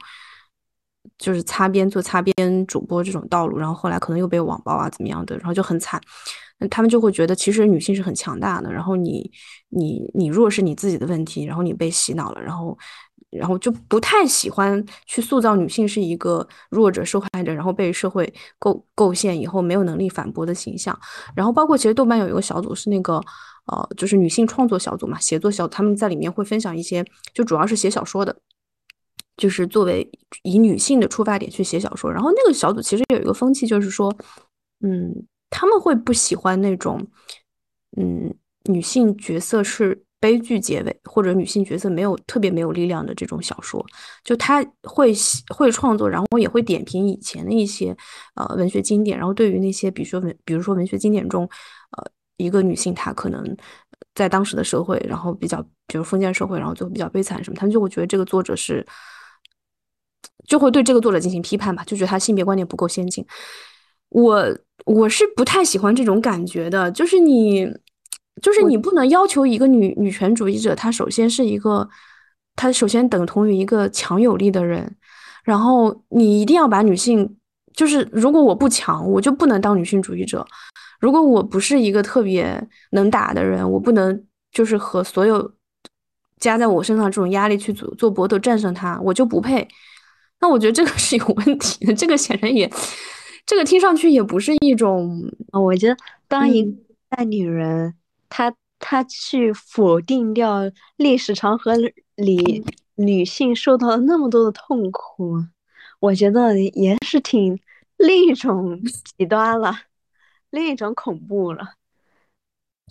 [1.17, 5.99] 就是擦边做擦边主播这种道路，然后后来可能又被网暴啊怎么样的，然后就很惨。
[6.59, 9.31] 那他们就会觉得，其实女性是很强大的，然后你
[9.69, 12.77] 你你弱是你自己的问题，然后你被洗脑了，然后
[13.31, 20.95] 然后就不太喜欢去塑造女性是一个弱者、受害者，然后被社会构构陷以后没有能力反驳的形象。
[21.33, 23.19] 然后包括其实豆瓣有一个小组是那个。
[23.71, 27.05] 呃，就是女性创作小组嘛，写作小，他们在里面会分享一些，
[27.35, 28.35] 就主要是写小说的，
[29.37, 30.09] 就是作为
[30.41, 32.11] 以女性的出发点去写小说。
[32.11, 34.11] 然后那个小组其实有一个风气，就是说，
[34.81, 37.05] 嗯，他们会不喜欢那种，
[37.95, 43.85] 嗯，女性角色是悲剧结尾，或者女性角色没有特别没有力量的这种小说。
[44.23, 45.13] 就他会
[45.53, 47.95] 会创作，然后也会点评以前的一些
[48.33, 49.15] 呃文学经典。
[49.15, 51.47] 然后对于那些比如说文，比如说文学经典中，
[51.95, 52.11] 呃。
[52.39, 53.55] 一个女性，她可能
[54.15, 58.85] 在当时的社会，然后比较，比如封建社会，然后就比较悲惨什么，他们就会觉得这个作者是，
[60.47, 63.23] 就会对这个作者进行批判吧，就觉得他性别观念不够先进。
[64.09, 67.65] 我我是不太喜欢这种感觉的，就是你，
[68.41, 71.87] 就是你不能要求一个女女权主义者，她首先是一个，
[72.55, 74.95] 她首先等同于一个强有力的人，
[75.43, 77.37] 然后你一定要把女性，
[77.73, 80.45] 就是如果我不强，我就不能当女性主义者。
[80.99, 85.51] 如果我不是一个特别能打的人，我不能就是和所有
[86.37, 89.67] 加在我身上这种压力去做做搏斗战胜他，我就不配。
[90.41, 92.69] 那我觉得这个是有问题的，这个显然也，
[93.45, 95.21] 这个听上去也不是一种。
[95.51, 96.63] 我觉得当一
[97.09, 97.93] 个女人，
[98.29, 100.61] 她她去否定掉
[100.95, 101.73] 历史长河
[102.15, 102.63] 里
[102.95, 105.43] 女性受到了那么多的痛苦，
[105.99, 107.59] 我觉得也是挺
[107.97, 108.81] 另一种
[109.17, 109.73] 极端了。
[110.51, 111.73] 另一种恐怖了，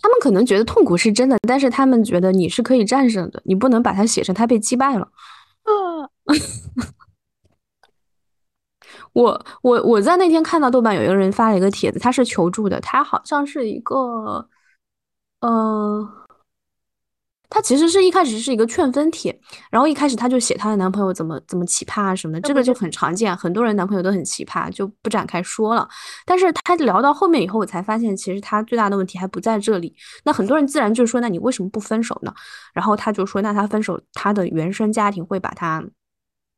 [0.01, 5.11] 他们可能觉得痛苦是真的，但是他们觉得你是可以战胜的，你不能把它写成他被击败了。
[5.63, 6.09] 啊！
[9.13, 14.47] 我我我在那天看到豆瓣有一个人发了一个帖子，他是求助的，他好像是一个，
[15.41, 16.07] 嗯。
[17.49, 19.37] 她其实是一开始是一个劝分帖，
[19.71, 25.87] 然后一开始她就写她的男朋友怎么怎么奇葩啊什么的，这个就很常见，很多人男朋友都很奇葩，就不展开说了。
[26.25, 29.95] 但是她聊到后面以后，我才发现其实她最大的问题还不在这里。
[30.23, 32.33] 那很多人自然就说，那你为什么不分手呢？
[32.73, 35.83] 然后她就说，那她分手，她的原生家庭会把她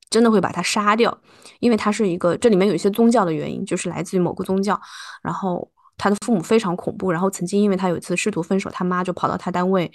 [0.10, 1.18] 真的会把他杀掉，
[1.62, 4.78] 因为他是一个这里面有一些宗教的原因，就是来自于某个宗教。
[5.24, 9.90] 然后他的父母非常恐怖，然后曾经因为他有一次试图分手，他妈就跑到他单位。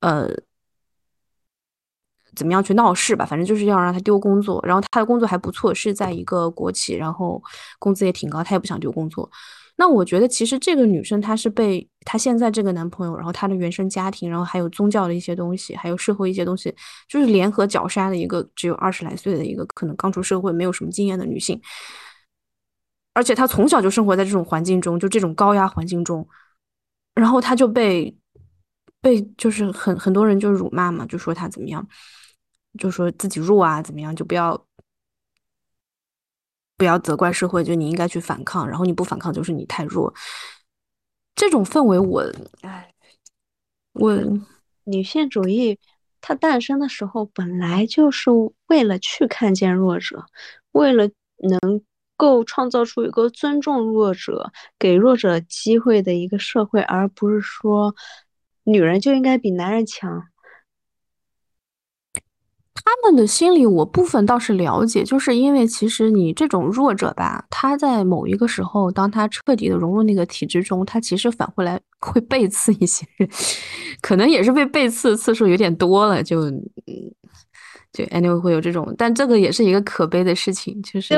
[0.00, 0.28] 呃，
[2.36, 3.24] 怎么样去闹事吧？
[3.26, 4.60] 反正就是要让他丢工作。
[4.64, 7.42] 然后他的工作还不错，是在一个国企，然后
[7.78, 8.42] 工资也挺高。
[8.42, 9.30] 他也不想丢工作。
[9.76, 16.74] 那我觉得，其实这个女生她是被她现在这个男朋友，然后她的原生家庭，然后还有宗教的一些东西，还有社会一些东西，
[17.08, 21.60] 就是联合绞杀的一个只有二十来岁的一个可能刚出社会、没有什么经验的女性。
[23.14, 26.28] 而且她从小就生活在这种环境中，就这种高压环境中，
[27.14, 28.14] 然后她就被。
[29.02, 31.86] 被就是很很多人就辱骂嘛，就说他怎么样，
[32.78, 34.62] 就说自己弱啊，怎么样，就不要
[36.76, 40.12] 不要责怪社会，就你应该去反抗，然后你不反抗就是你太弱。
[41.34, 42.92] 这种氛围，我哎，
[43.92, 44.14] 我
[44.84, 45.78] 女性主义
[46.20, 48.30] 它诞生的时候本来就是
[48.66, 50.26] 为了去看见弱者，
[50.72, 51.08] 为了
[51.38, 51.82] 能
[52.18, 57.94] 够创造出一个尊重弱者、给弱者机会的一个社会，而不是说。
[58.70, 60.22] 女人就应该比男人强，
[62.74, 73.28] 他们的心理我部分倒是了解，就是因为其实你这种弱者吧，他在某一个时候，当他彻底的融入那个体制中，他其实反过来会背刺一些人，
[74.00, 76.62] 可能也是被背刺的次数有点多了，就嗯，
[77.92, 81.14] 就 anyway 会有这种，但这个也是一个可悲的事情，就是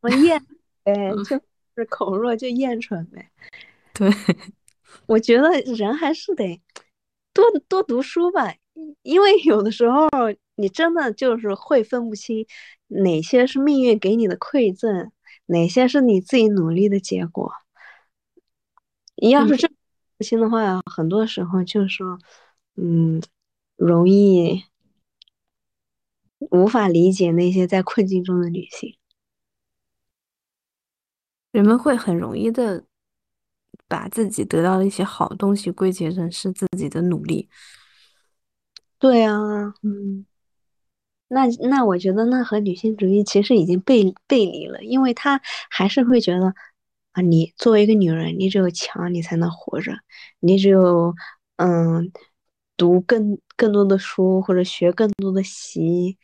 [0.00, 0.40] 我厌，
[0.84, 1.40] 哎， 就
[1.76, 3.30] 是口弱就厌蠢呗，
[3.92, 4.10] 对。
[5.06, 6.60] 我觉得人还是得
[7.32, 8.54] 多多读书吧，
[9.02, 10.08] 因为有的时候
[10.56, 12.46] 你真的就是会分不清
[12.88, 15.10] 哪些是命运给你的馈赠，
[15.46, 17.52] 哪些是你自己努力的结果。
[19.16, 19.70] 你要是真
[20.16, 22.18] 不清的话，很多时候就是说，
[22.76, 23.22] 嗯，
[23.76, 24.64] 容易
[26.50, 28.96] 无法理解那些在困境中的女性。
[31.52, 32.84] 人们会很容易的
[33.90, 37.48] 把自己得到的一些好东西归结成是自己的努力。
[39.00, 40.24] 对啊，嗯，
[41.28, 46.54] 那那我觉得那和女性主义其实已经背背离了，因为她还是会觉得
[47.12, 49.92] 啊，你作为一个女人，你只有强你才能活着，
[50.38, 51.14] 你只有
[51.56, 52.12] 嗯
[52.76, 56.16] 读更更多的书或者学更多的习，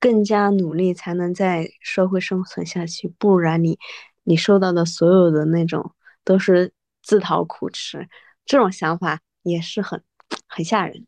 [0.00, 3.78] 更加努力才能在社会生存下去，不然你
[4.24, 5.92] 你受到的所有的那种
[6.24, 6.72] 都是
[7.06, 8.08] 自讨苦吃，
[8.44, 10.02] 这种想法也是很
[10.48, 11.06] 很吓人。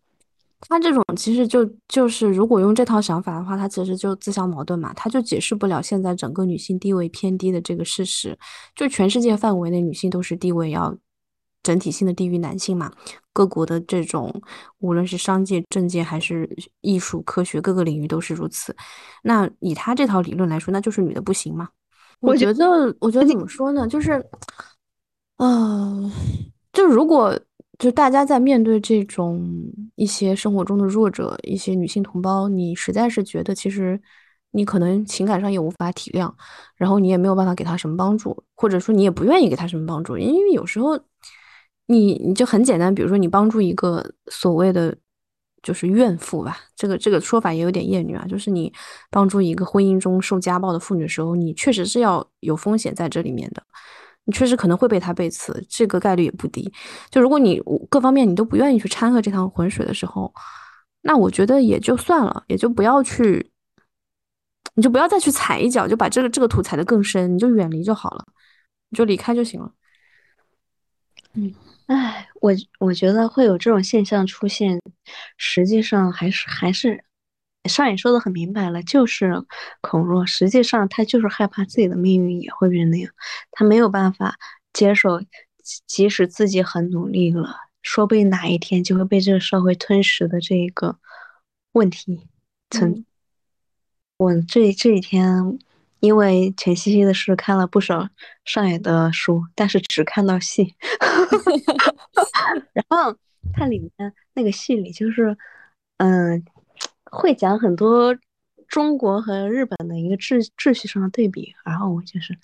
[0.61, 8.39] 他这种其实就就是，如果用这套想法的话，他其实就自相矛盾嘛，他就解释不了现在整个女性地位偏低的这个事实。
[8.77, 10.97] 就全世界范围内，女性都是地位要
[11.65, 12.93] 整体性的低于男性嘛。
[13.33, 14.43] 各国的这种，
[14.79, 16.49] 无论是商界、政界还是
[16.81, 18.75] 艺术、科学各个领域都是如此。
[19.23, 21.69] 那以他这套理论来说，那就是女的不行嘛？
[22.21, 23.87] 我觉得，我觉得怎么说呢？
[23.87, 24.21] 就是，
[25.39, 26.13] 嗯，
[26.73, 27.39] 就如果。
[27.79, 29.41] 就大家在面对这种
[29.95, 34.01] 一些生活中的弱者，一些女性同胞，你实在是觉得其实
[34.51, 36.29] 你可能情感上也无法体谅，
[36.75, 40.99] 然后你也没有办法给她什么帮助，或者说你也不愿意给她什么帮助，因为有时候
[41.87, 44.97] 你你就很简单，比如说你帮助一个所谓的
[45.63, 48.73] 就是怨妇吧，这个这个说法也有点厌女啊，就是你
[49.09, 53.63] 帮助一个婚姻中受家暴的妇女时候，你确实是要有风险在这里面的。
[54.29, 56.71] 你确实可能会被他背刺，这个概率也不低。
[57.11, 60.31] 就如果你各方面你都不愿意去掺和这趟浑水的时候，
[61.01, 63.51] 那我觉得也就算了，也就不要去，
[64.75, 68.27] 你就不要再去踩一脚，就把这个这个土踩得更深，你就远离就好了，
[68.91, 69.73] 你就离开就行了。
[71.33, 71.55] 嗯，
[71.87, 74.79] 哎，我我觉得会有这种现象出现，
[75.39, 77.03] 实际上还是还是。
[77.69, 79.45] 上也说的很明白了，就是
[79.81, 80.27] 恐弱。
[80.27, 83.13] 实际上，他就是害怕自己的命运也会变成那样，
[83.51, 84.37] 他没有办法
[84.73, 85.21] 接受，
[85.87, 90.99] 即使自己很努力了，说不定哪一天就会被这个社会吞噬的这个
[91.73, 92.27] 问题
[92.71, 93.05] 存。
[94.17, 95.59] 我这这几天
[96.01, 98.09] 因为全西西的事看了不少
[98.45, 100.75] 上野的书，但是只看到戏
[102.73, 103.17] 然后
[103.53, 105.37] 它里面那个戏里就是，
[105.99, 106.45] 嗯。
[107.11, 108.17] 会讲很多
[108.67, 112.39] 中国和日本的一个秩秩序上的对比，然后我就是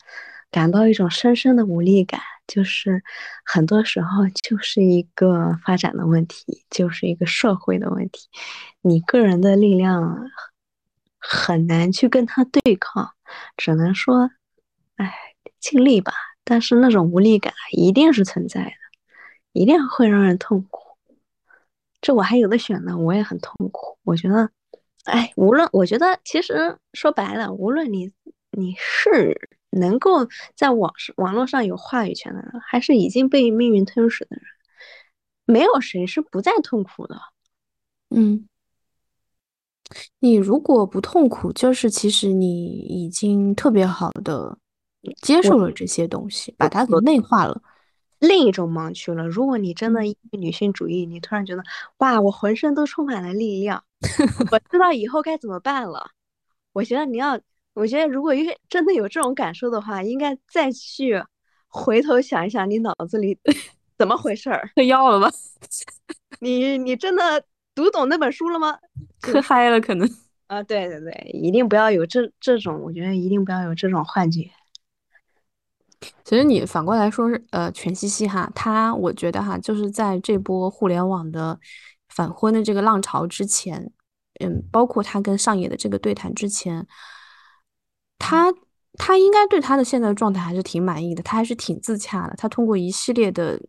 [0.50, 3.02] 感到一种深深的无力感，就是
[3.44, 8.28] 很多时候就是一个发展的问题，就是一个社会的问题，
[8.80, 10.30] 你个人的力量
[11.18, 13.10] 很难去跟他对抗，
[13.56, 14.30] 只能说，
[14.96, 15.12] 哎，
[15.60, 16.12] 尽力吧。
[16.44, 18.70] 但是那种无力感一定是存在的，
[19.52, 20.83] 一定会让人痛苦。
[22.04, 23.96] 这我还有的选呢，我也很痛苦。
[24.02, 24.50] 我觉得，
[25.04, 28.12] 哎，无论我觉得，其实说白了，无论你
[28.50, 34.44] 你是能够在网上网络上有话语权的人，还是已经被命运吞噬的人，
[35.46, 37.16] 没有谁是不再痛苦的。
[38.10, 38.46] 嗯，
[40.18, 44.58] 你如果不痛苦，就是其实你已经特别好的
[45.22, 47.62] 接受了这些东西，把它给内化了。
[48.28, 49.26] 另一种盲区了。
[49.26, 51.62] 如果你真的因为女性主义，你突然觉得
[51.98, 53.82] 哇，我浑身都充满了力量，
[54.50, 56.10] 我知道以后该怎么办了。
[56.72, 57.38] 我觉得你要，
[57.74, 61.22] 我觉得如果因真的有这种感受的话，应该再去
[61.68, 63.38] 回头想一想，你脑子里
[63.96, 64.70] 怎么回事儿？
[64.74, 65.30] 嗑药了吧？
[66.40, 68.76] 你你真的读懂那本书了吗？
[69.20, 70.08] 嗑嗨了可能。
[70.46, 74.50] 啊，对对对，一定不要有这这种，我觉得一定不要有这种幻觉。
[76.24, 81.58] 其实你反过来说是，呃，全西西哈，他我觉得哈，就是在这波互联网的
[82.08, 83.92] 反婚的这个浪潮之前，
[84.40, 86.86] 嗯，包括他跟上野的这个对谈之前，
[88.18, 88.52] 他
[88.94, 92.34] 他应该对他的现在的状态还是挺满意的，他还是挺自洽的。
[92.36, 93.60] 他通过一系列的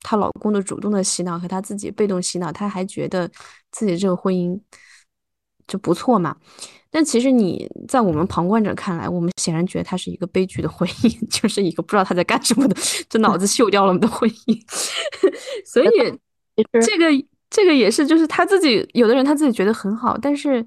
[0.00, 3.30] 她老公的主动的洗脑和他自己被动洗脑，他还觉得
[3.70, 4.60] 自己这个婚姻
[5.66, 6.36] 就不错嘛。
[6.94, 12.76] 但其实你在我们旁观者看来，我们显然觉得他是一个悲剧的婚姻， 就是一个不知道他在干什么的，
[13.08, 14.60] 就脑子锈掉了的婚姻。
[15.64, 15.88] 所以
[16.84, 20.64] 这个这个也是，就是他自己有的人他自己觉得很好，但是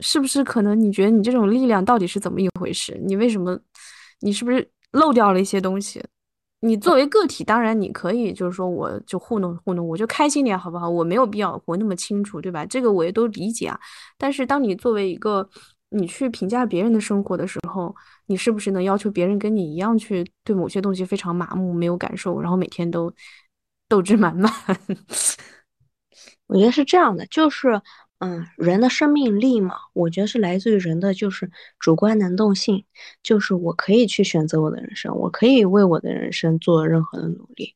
[0.00, 3.00] 是不是可能你觉得你这种力量到底是怎么一回事？
[3.06, 3.56] 你为什么
[4.20, 6.02] 你是不是漏掉了一些东西？
[6.60, 10.88] 你作为个体，当然你可以，就是说，我就糊弄糊弄，我就开心点，好不好？
[10.88, 12.66] 我没有必要活那么清楚，对吧？
[12.66, 13.80] 这个我也都理解啊。
[14.18, 15.48] 但是，当你作为一个
[15.90, 17.94] 你去评价别人的生活的时候，
[18.26, 23.12] 你是不是能要求别人跟你一样去对某些东西非常麻木、没有感受，然后每天都
[23.88, 24.52] 斗志满满？
[26.46, 27.80] 我觉得是这样的，就是
[28.20, 32.84] 嗯，人的生命力嘛，我觉得是来自于人的就是主观能动性，
[33.22, 37.74] 就是我可以去选择我的人生，我可以为我的人生做任何的努力。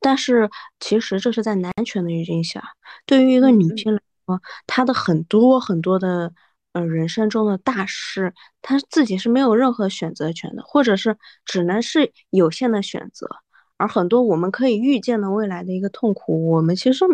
[0.00, 0.50] 但是
[0.80, 2.62] 其实这是在男权的语境下，
[3.06, 6.32] 对于一个女性来说，她的很多很多的
[6.72, 13.28] 呃人生中的大事，她自己是没有任何选择权的，或者是只能是有限的选择。
[13.76, 17.04] 而很多我们可以预见的未来的一个痛苦，我们其实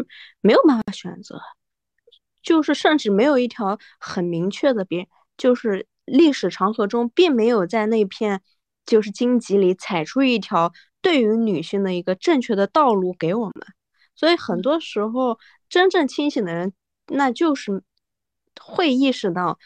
[0.41, 1.39] 没有办法选择。
[2.47, 8.41] 就是甚至没有一条很明确的，边就是历史长河中并没有在那片
[8.87, 10.73] 就是荆棘里踩出一条
[11.03, 13.55] 对于女性的一个正确的道路给我们，
[14.15, 16.73] 所以很多时候真正清醒的人，
[17.09, 17.83] 那就是
[18.61, 19.59] 会意识到，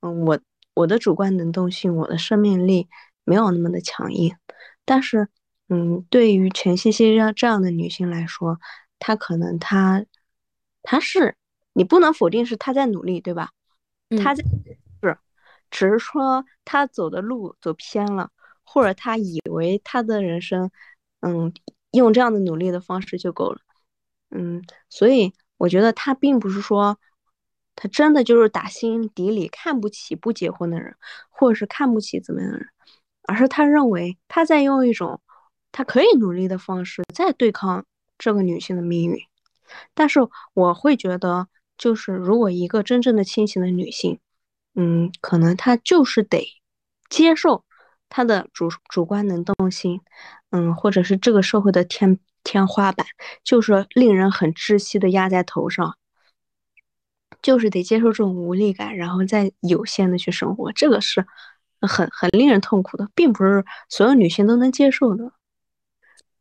[0.00, 0.40] 嗯，我
[0.74, 2.88] 我的主观能动性，我的生命力
[3.22, 4.34] 没有那么的强硬，
[4.84, 5.28] 但是，
[5.68, 8.58] 嗯，对于全西西这样这样的女性来说，
[8.98, 10.04] 她可能她
[10.82, 11.36] 她是。
[11.74, 13.50] 你不能否定是他在努力，对吧？
[14.22, 14.44] 他在
[15.02, 15.18] 是，
[15.70, 18.30] 只是说他走的路走偏了，
[18.62, 20.70] 或者他以为他的人生，
[21.20, 21.52] 嗯，
[21.90, 23.58] 用这样的努力的方式就够了，
[24.30, 26.96] 嗯，所以我觉得他并不是说
[27.74, 30.94] 他真的就是打心底里看不起不结婚的人，
[31.30, 32.68] 或者是看不起怎么样的人，
[33.24, 35.20] 而是他认为他在用一种
[35.72, 37.84] 他可以努力的方式在对抗
[38.16, 39.18] 这个女性的命运，
[39.92, 40.20] 但是
[40.52, 41.48] 我会觉得。
[41.76, 44.18] 就是如果一个真正的清醒的女性，
[44.74, 46.46] 嗯，可能她就是得
[47.08, 47.64] 接受
[48.08, 50.00] 她的主主观能动性，
[50.50, 53.06] 嗯，或者是这个社会的天天花板，
[53.42, 55.96] 就是令人很窒息的压在头上，
[57.42, 61.26] 就是得接受这种无力感，然后再有限的去生活，这个是
[61.80, 65.32] 很很令人痛苦的，并不是所有女性都能接受的。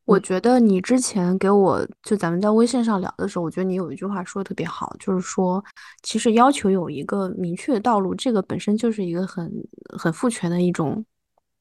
[0.06, 5.64] 我觉得你之前给我就咱们在微信上聊的时候，我觉得你有一句话说的特别好，就是说，
[6.02, 9.50] 其实要求有一个明确的道路，这个本身就是一个很
[9.98, 11.06] 很父权的一种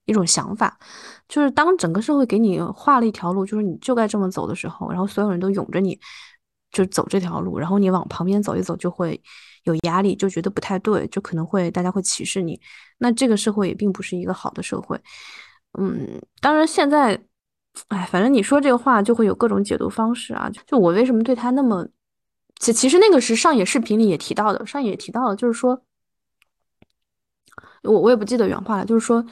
[0.07, 0.77] 一种想法。
[1.29, 5.97] 就是当整个社会给你画了一条路，就是你就该这么走的时候，然后所有人都涌着你
[6.73, 9.23] 就走这条路，然后你往旁边走一走就会
[9.63, 12.61] 有压力，就觉得不太对，就可能会大家会歧视你。
[12.99, 15.01] 那这个社会也并不是一个好的社会。
[15.79, 17.23] 嗯，当然现在。
[17.89, 20.51] 哎，反正你说这个话就会有各种解读方式啊。
[20.67, 21.89] 就我为什么对他那么……
[22.61, 25.83] 其其实那个是上野视频里也提到的，上野也提到了，就是说，
[27.83, 29.23] 我我也不记得原话了，就是说，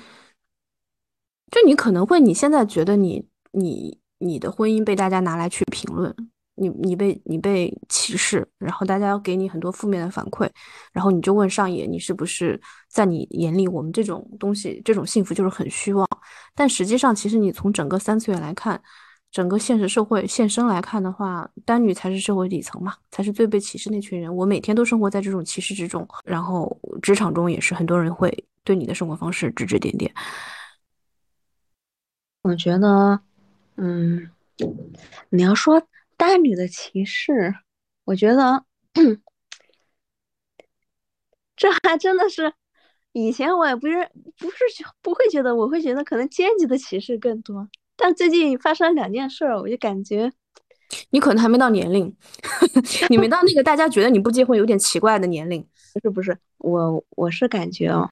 [1.51, 6.15] 就你可能会你现在觉得你你你的婚姻被大家拿来去评论。
[6.61, 10.47] 你你被你被歧视，然后大家要给你很多负面的反馈，
[10.93, 16.07] 然后你就问上野，你是不是在你眼里我们这种东西这种幸福就是很虚妄？
[16.55, 18.79] 但实际上，其实你从整个三次元来看，
[19.31, 24.35] 整个现实社会现身来看的话，单女才是社会底层嘛，才是最被歧视那群人。
[24.37, 30.13] 我每天都生活在这种歧视之中，然后职场中也是很多人会对你的生活方式指指点点。
[32.43, 33.19] 我觉得，
[33.77, 34.31] 嗯，
[35.31, 35.83] 你要说。
[36.21, 37.55] 单女的歧视，
[38.05, 38.63] 我觉得
[41.57, 42.53] 这还真的是
[43.13, 44.07] 以前我也不是
[44.39, 44.57] 不是
[45.01, 47.67] 不会觉得，我会觉得可能阶级的歧视更多。
[47.97, 50.31] 但最近发生两件事，我就感觉
[51.09, 52.15] 你可能还没到年龄，
[53.09, 55.67] 你没到那个大家觉得你不结婚有点奇怪的年龄。
[55.95, 58.11] 不是不是，我我是感觉哦，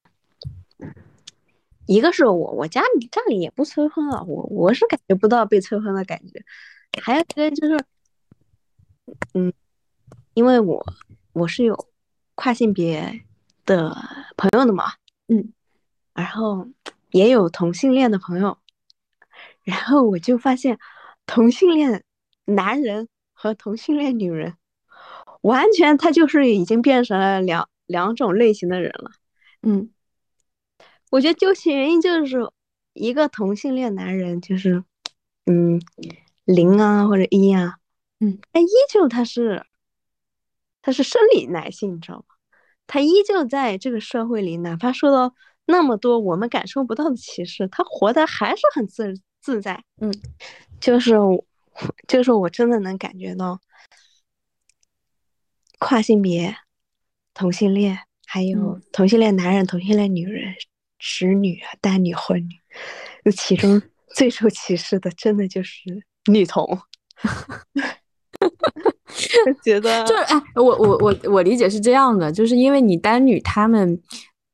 [1.85, 6.43] 一个是我我家里家里也不催婚啊，我我是感觉不到被催婚的感觉，
[7.03, 7.79] 还有一个就是。
[9.33, 9.53] 嗯，
[10.33, 10.85] 因为我
[11.33, 11.87] 我是有
[12.35, 13.23] 跨性别
[13.65, 13.95] 的
[14.37, 14.93] 朋友的嘛，
[15.27, 15.53] 嗯，
[16.13, 16.67] 然后
[17.11, 18.57] 也有同性恋的朋友，
[19.63, 20.79] 然后我就发现
[21.25, 22.03] 同性恋
[22.45, 24.55] 男人和同性恋女人，
[25.41, 29.11] 完全他就是已经变成了两两种类型的人了，
[29.63, 29.89] 嗯，
[31.09, 32.37] 我觉得究其原因就是
[32.93, 34.83] 一个同性恋男人就是
[35.45, 35.81] 嗯
[36.45, 37.78] 零啊或者一啊。
[38.19, 39.65] 嗯，但依旧他是，
[40.81, 42.25] 他是生理男性，你知道吗？
[42.85, 45.33] 他依旧在这个社会里，哪怕受到
[45.65, 49.83] 那么多我们感受不到的歧视，他活的还是很自自在。
[50.01, 50.11] 嗯，
[50.81, 51.13] 就是，
[52.07, 53.61] 就是我真的能感觉到，
[55.77, 56.55] 跨性别、
[57.33, 60.55] 同性恋，还有同性恋男人、同性恋女人、
[60.97, 63.81] 直女啊、单女、混女，其中
[64.15, 66.81] 最受歧视的，真的就是女同。
[69.63, 73.99] 觉得就是哎，我我我我理解是这样的，就是因为你单女，他们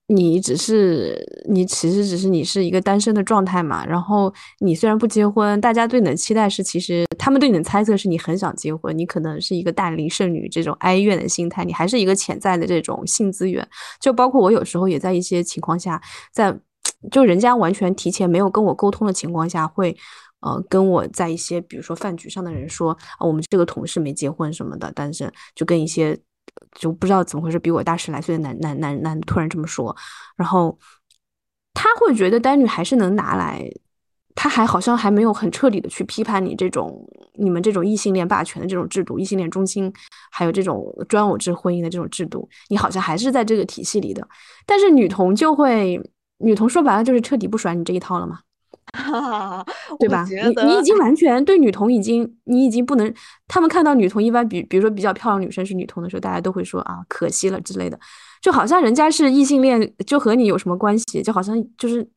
[0.08, 1.18] 你只是
[1.50, 13.68] 你其实只是你是一个单身的状态嘛，然后你虽然不结婚，大家对你的期待是，其实他们对你的猜测是你很想结婚，你可能是一个大龄剩女这种哀怨的心态，你还是一个潜在的这种性资源，
[14.00, 16.56] 就包括我有时候也在一些情况下，在
[17.12, 19.96] 就人家完全提前没有跟我沟通的情况下，会
[20.46, 26.18] 呃跟我在一些比如说饭局上的人说啊，我们这个同事没结婚什么的，但是就跟一些。
[26.80, 29.94] 就不知道怎么回事，比我大十来岁的男男男男突然这么说，
[30.38, 30.78] 然后
[31.74, 33.70] 他会觉得单女还是能拿来，
[34.36, 39.92] 他还好像还没有很彻底的去批判你这种你们这种异性恋霸权的这种制度，异性恋中心
[40.32, 44.26] 还有这种专偶制婚姻的这种制度，你好像还是在这个体系里的，
[44.66, 46.00] 但是女同就会，
[46.38, 48.40] 女同说白了就是彻底不甩你这一套了嘛。
[50.00, 50.26] 对吧？
[50.30, 53.14] 你你已经完全对女同已经，你已经不能。
[53.48, 58.00] 他们看到女同一般，比比如说比较漂亮女生是女同的时候，大家都会说啊，可惜了之类的，
[58.42, 61.22] 就好像人家是异性恋，就和你有什么关系？
[61.24, 62.08] 就好像就是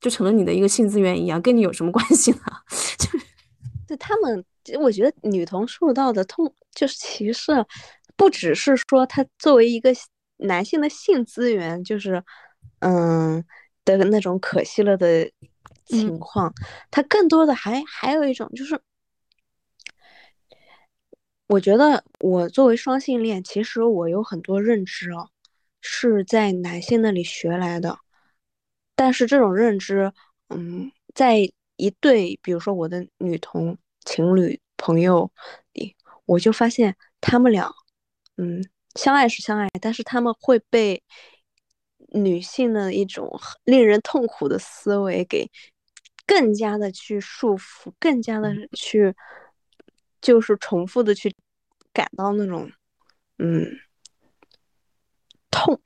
[0.00, 2.40] 就成了你的一个性资源一样，跟你有什么关系呢？
[2.98, 3.18] 就
[3.86, 4.44] 对他们，
[4.80, 7.64] 我觉得女同受到的痛就是歧视，
[8.16, 9.90] 不只是说她作为一个
[10.38, 12.22] 男性的性资源，就是
[12.80, 13.42] 嗯
[13.84, 15.30] 的那种可惜了的。
[15.88, 16.52] 情况，
[16.90, 18.80] 它更多的还还有一种就是，
[21.46, 25.30] 我觉得我作为双性恋，其实我有很多认知哦，
[25.80, 27.98] 是在男性那里学来的。
[28.94, 30.12] 但是这种认知，
[30.48, 31.38] 嗯，在
[31.76, 35.30] 一对，比如说我的女同情侣朋友
[35.72, 37.72] 里，我就发现他们俩，
[38.36, 38.62] 嗯，
[38.96, 41.02] 相爱是相爱，但是他们会被
[42.08, 45.48] 女性的一种令人痛苦的思维给。
[46.28, 49.14] 更加的去束缚，更加的去，
[50.20, 51.34] 就是重复的去
[51.90, 52.70] 感到那种，
[53.38, 53.66] 嗯，
[55.50, 55.80] 痛，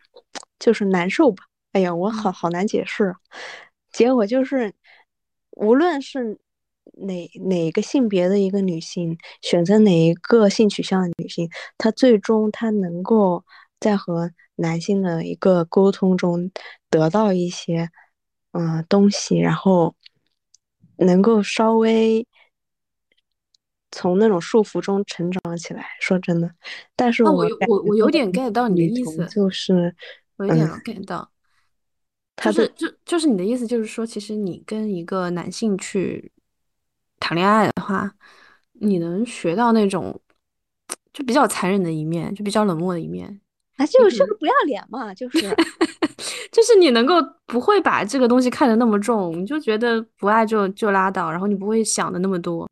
[0.58, 1.44] 就是难受吧。
[1.70, 3.14] 哎呀，我好好难解释。
[3.92, 4.74] 结果就是，
[5.52, 6.40] 无论是
[6.94, 13.44] 哪哪个性别的一个女性，选择哪一个性取向的女性，她最终她能够
[13.78, 16.50] 在和男性的一个沟通中
[16.90, 17.90] 得到一些
[18.50, 19.94] 嗯东西，然后。
[21.04, 22.26] 能够稍微
[23.90, 26.50] 从那种束缚中成长起来，说真的，
[26.96, 29.94] 但是我我我有点 get 到你的意思，就是
[30.36, 31.30] 我有点 get 到，
[32.42, 36.32] 就是就就是你的意思，就是说，其实你跟一个男性去
[37.20, 38.14] 谈恋爱的话，
[38.72, 40.20] 你能学到那种
[41.12, 43.40] 就比较残忍的一面，就比较冷漠的一面，
[43.76, 45.38] 啊，就是就是不要脸嘛，就是。
[46.52, 47.14] 就是你能够
[47.46, 52.68] 不会把这个东西看得那么重，你就觉得不爱就就拉倒，然后你不会想的那么多。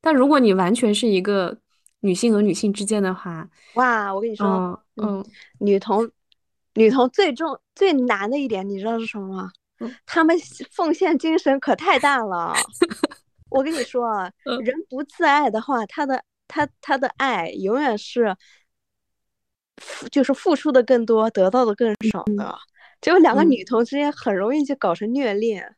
[0.00, 1.56] 但如果你完全是一个
[2.00, 5.22] 女性和女性之间的话，哇，我跟你说，嗯，
[5.58, 6.10] 女同
[6.74, 9.50] 女同最重最难的一点，你知道是什么吗？
[10.06, 10.36] 他们
[10.70, 12.54] 奉献精神可太大了。
[13.50, 14.30] 我跟你说，
[14.64, 18.34] 人不自爱的话，他的他他的爱永远是
[20.10, 22.58] 就是付出的更多，得到的更少的。
[23.00, 25.74] 就两个女同之间很容易就搞成虐恋，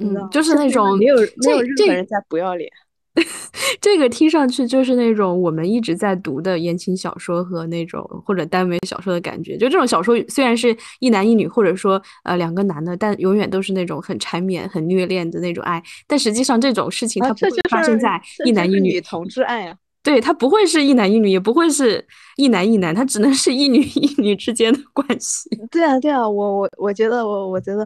[0.00, 2.70] 嗯，就是那种没有没有任何人在不要脸。
[3.80, 9.56] 这个听上去就是那种我们一直在读的言情小说和那种或者耽美小说的感觉。
[9.56, 15.82] 就这种小说虽然是一男一女，或者说呃两个男的，但永远都是那种很缠绵、很虐恋的那种爱。
[16.06, 19.76] 但实际上这种事情它不会发生在一男一女同志爱啊。
[20.06, 25.50] 对他不会是一男一女，也不会是一男一男，他只能是一女一女之间的关系。
[25.68, 27.84] 对啊，对啊，我我我觉得我我觉得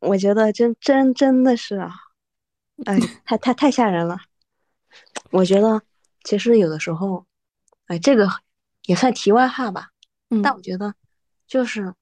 [0.00, 1.92] 我觉得真真真的是啊，
[2.86, 4.16] 哎， 太太太吓人了。
[5.30, 5.82] 我觉得
[6.24, 7.26] 其实有的时候，
[7.88, 8.26] 哎，这个
[8.86, 9.90] 也算题外话吧。
[10.30, 10.40] 嗯。
[10.40, 10.94] 但我觉得
[11.46, 11.92] 就是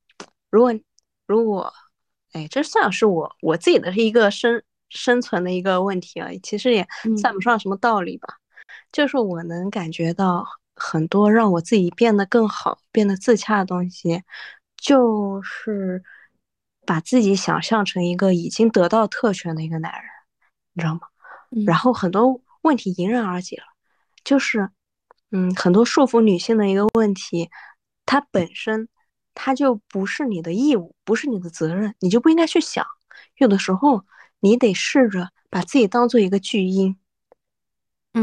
[0.48, 0.72] 如果
[1.26, 1.72] 如果
[2.34, 6.86] 哎，这算是我我自己的一个生生存的一个问题啊，其实也
[7.20, 8.28] 算不上什么道理吧。
[8.92, 10.44] 就是我能感觉到
[10.74, 14.22] 很多让我自己变得更好、变得自洽的东西，
[14.76, 16.02] 就是
[16.84, 20.02] 把自己想象成一个已经得到特权的一个男人，
[20.72, 21.00] 你知道吗？
[21.66, 23.64] 然后很多问题迎刃而解了，
[24.24, 24.68] 就是，
[25.30, 27.48] 嗯，很多束缚女性的一个问题，
[28.04, 28.88] 它本身
[29.34, 32.84] 它就不是你的义务，不是你的责任，你就不应该去想。
[33.36, 34.04] 有的时候
[34.40, 36.96] 你得试着把自己当做一个巨婴。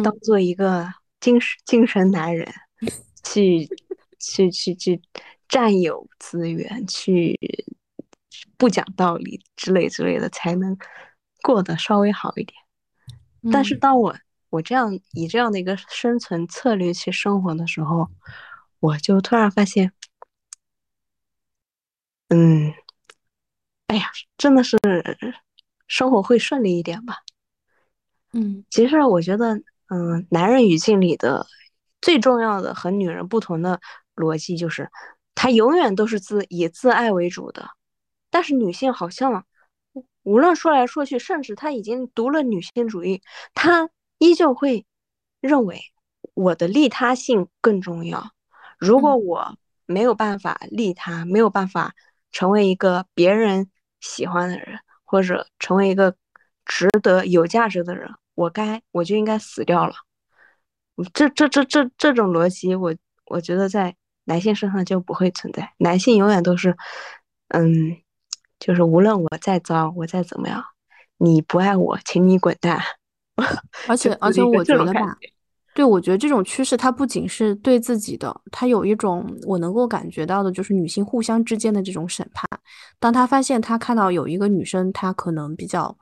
[0.04, 2.52] 当做一个精神精神男人，
[3.24, 3.68] 去
[4.20, 5.02] 去去去
[5.50, 7.38] 占有资源，去
[8.58, 10.78] 不讲道理之类之类的，才能
[11.42, 12.58] 过得稍微好一点。
[13.52, 14.16] 但是当我
[14.50, 18.08] 我这样以这样的一个生存策略去生活的时候，
[18.80, 19.92] 我就突然发现，
[22.30, 22.74] 嗯，
[23.88, 24.78] 哎呀，真的是
[25.88, 27.18] 生活会顺利一点吧。
[28.34, 29.62] 嗯，其实我觉得，
[29.94, 31.46] 嗯，男人语境里的
[32.02, 33.82] 最重要的和女人不同的
[34.16, 34.90] 逻辑就是，
[35.36, 37.68] 他永远都是自以自爱为主的。
[38.30, 39.46] 但是女性好像
[40.24, 43.22] 无论说来说去，甚至他已经读了女性主义，
[43.54, 44.86] 他依旧会
[45.42, 45.82] 认为
[46.34, 48.32] 我的利他性更重要。
[48.80, 51.94] 如果我没有办法利他，没有办法
[52.32, 53.70] 成为一个别人
[54.00, 56.16] 喜欢的人，或者成为一个
[56.64, 58.10] 值得有价值的人。
[58.42, 59.94] 我该我就应该死掉了，
[61.14, 62.92] 这这这这这种逻辑，我
[63.28, 65.72] 我觉得在男性身上就不会存在。
[65.78, 66.76] 男性永远都是，
[67.50, 67.96] 嗯，
[68.60, 70.64] 就是无论我再糟，我再怎么样，
[71.18, 72.82] 你不爱我，请你滚蛋。
[73.88, 75.16] 而且而且我觉得吧，
[75.76, 82.50] 对我觉得这种趋势，它不仅是对自己的，它有一种我能够感觉到的，就是女性互相之间的这种审判。
[83.00, 85.96] 当他发现他看到有一个女生，她可能比较。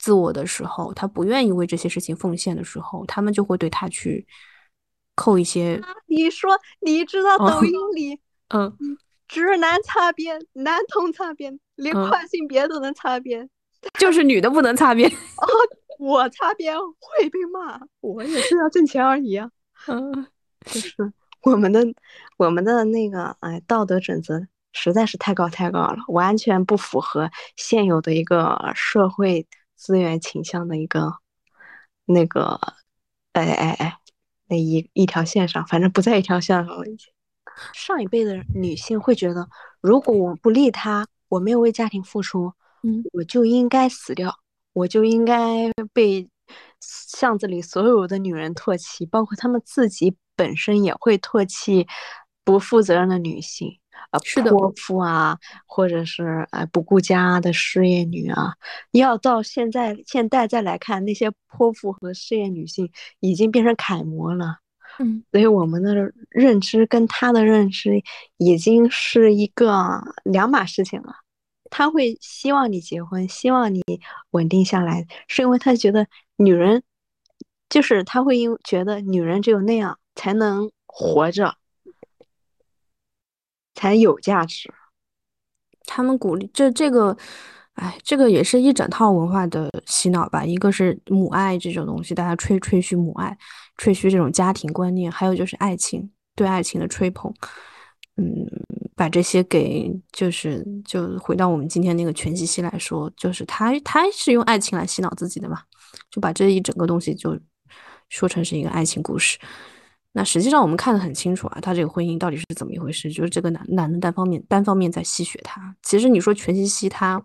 [0.00, 4.26] 自我的时候，他不愿意为这些事情奉献的时候，他们就会对他去
[5.14, 5.78] 扣一些。
[6.06, 8.74] 你说，你知道抖音 里，嗯，
[9.28, 13.46] 直男擦边，男同擦边，连跨性别都能擦边，
[14.00, 15.06] 就是女的不能擦边。
[15.36, 15.46] 哦，
[15.98, 19.50] 我擦边会被骂，我也是要挣钱而已啊。
[19.86, 20.26] 嗯，
[20.64, 21.84] 就是我们的
[22.38, 24.40] 我们的那个哎道德准则
[24.72, 29.46] 实在是太高太高了，完全不符合现有的一个社会。
[29.80, 31.14] 资源倾向的一个
[32.04, 32.60] 那个，
[33.32, 33.96] 哎哎哎，
[34.46, 36.86] 那一一条线上，反正不在一条线上了。
[36.86, 37.06] 已经，
[37.72, 39.48] 上一辈的女性会觉得，
[39.80, 42.52] 如果我不利他，我没有为家庭付出，
[42.82, 44.38] 嗯，我就应该死掉，
[44.74, 46.28] 我就应该被
[46.80, 51.86] 巷子里所有的女人唾弃，包括她们自己本身也会唾弃
[52.44, 53.79] 不负责任的女性。
[54.10, 58.54] 啊，是的泼妇啊，或者是哎不顾家的事业女啊，
[58.92, 62.90] 要到现在现代再来看那些泼妇和事业女性，
[63.20, 64.56] 已经变成楷模了。
[64.98, 68.02] 嗯，所以我们的认知跟他的认知
[68.38, 71.14] 已经是一个两码事情了。
[71.70, 73.80] 他会希望你结婚，希望你
[74.32, 76.04] 稳定下来，是因为他觉得
[76.36, 76.82] 女人
[77.68, 81.54] 就是他会因觉得女人只有那样才能活着。
[83.80, 84.70] 才有价值。
[85.86, 87.16] 他们鼓励这这个，
[87.72, 90.44] 哎，这个也是一整套文化的洗脑吧。
[90.44, 93.36] 一个是母爱这种东西，大家吹吹嘘母爱，
[93.78, 97.32] 吹嘘这种家庭观念，还有就是爱情，对爱情的吹捧。
[98.16, 98.46] 嗯，
[98.94, 105.62] 把这些给就是就回到我们今天那个全息息来说，就是他他是用爱情来洗脑自己的嘛，
[106.10, 107.38] 就把这一整个东西就
[108.10, 109.38] 说成是一个爱情故事。
[110.12, 113.10] 那实际上我们看得很清楚啊，他这个婚姻到底是怎么一回事？
[113.10, 115.74] 就是这个男男的单方面单方面在吸血他。
[115.82, 117.22] 其实你说全西西他，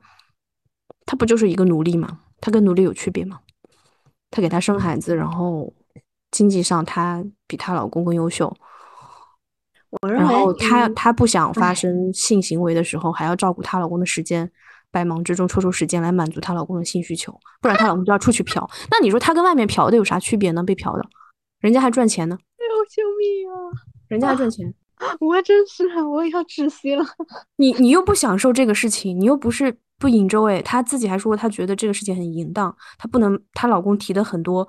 [1.05, 2.19] 他不就是一个奴隶吗？
[2.39, 3.39] 他跟奴隶有区别吗？
[4.29, 5.73] 他给他生孩子，然后
[6.31, 8.55] 经济上他比她老公更优秀。
[10.07, 14.51] 然后她她不想发生性行为的时候，还要照顾她老公的时间，
[14.91, 18.69] 百忙之中抽出时间来满足她老公的性需求，不然她老公就要出去嫖。
[18.91, 20.61] 那你说她跟外面嫖的有啥区别呢？
[20.61, 21.05] 被嫖的，
[21.61, 22.37] 人家还赚钱呢。
[22.85, 23.71] 救命啊！
[24.07, 24.73] 人家还赚钱，
[25.19, 27.03] 我真是我要窒息了。
[27.57, 34.67] 你你又不享受这个事情，你又不是不引周哎，她自己还说她觉得这个事情很淫荡，她不能，她老公提的很多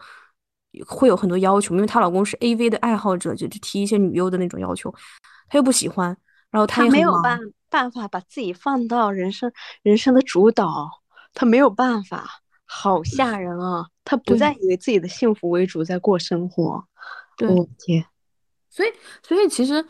[0.87, 4.93] 会有很多要求，因为她老公是 AV 的爱好者，就就提一些女优的那种要求，
[5.49, 6.17] 她又不喜欢，
[6.51, 7.39] 然后她没有办
[7.69, 9.53] 办法把自己放到人生
[9.83, 10.89] 人生的主导，
[11.35, 12.27] 她没有办法，
[12.65, 13.87] 好吓人啊！
[14.05, 16.85] 她不再以为自己的幸福为主，在过生活。
[17.37, 18.05] 对，天，
[18.71, 18.89] 所以，
[19.23, 19.85] 所以其实，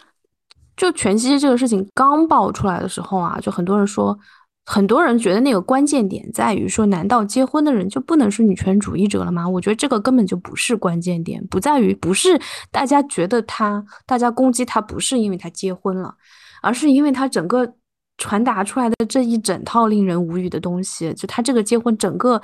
[0.77, 4.19] 就全息这个事情刚爆出来的时候啊，就很多人说，
[4.65, 9.49] 很多人觉得那个关键点在于说，难道结婚的人就不能是女权主义者了吗？
[9.49, 12.41] 我觉得这个根本就不是关键点，不在于不是
[12.71, 16.15] 大家觉得他，大家攻击他不是因为他结婚了，
[16.63, 17.75] 而是因为他整个
[18.19, 22.43] 传达出来的这一整套令人无语的东西，就他这个结婚整个。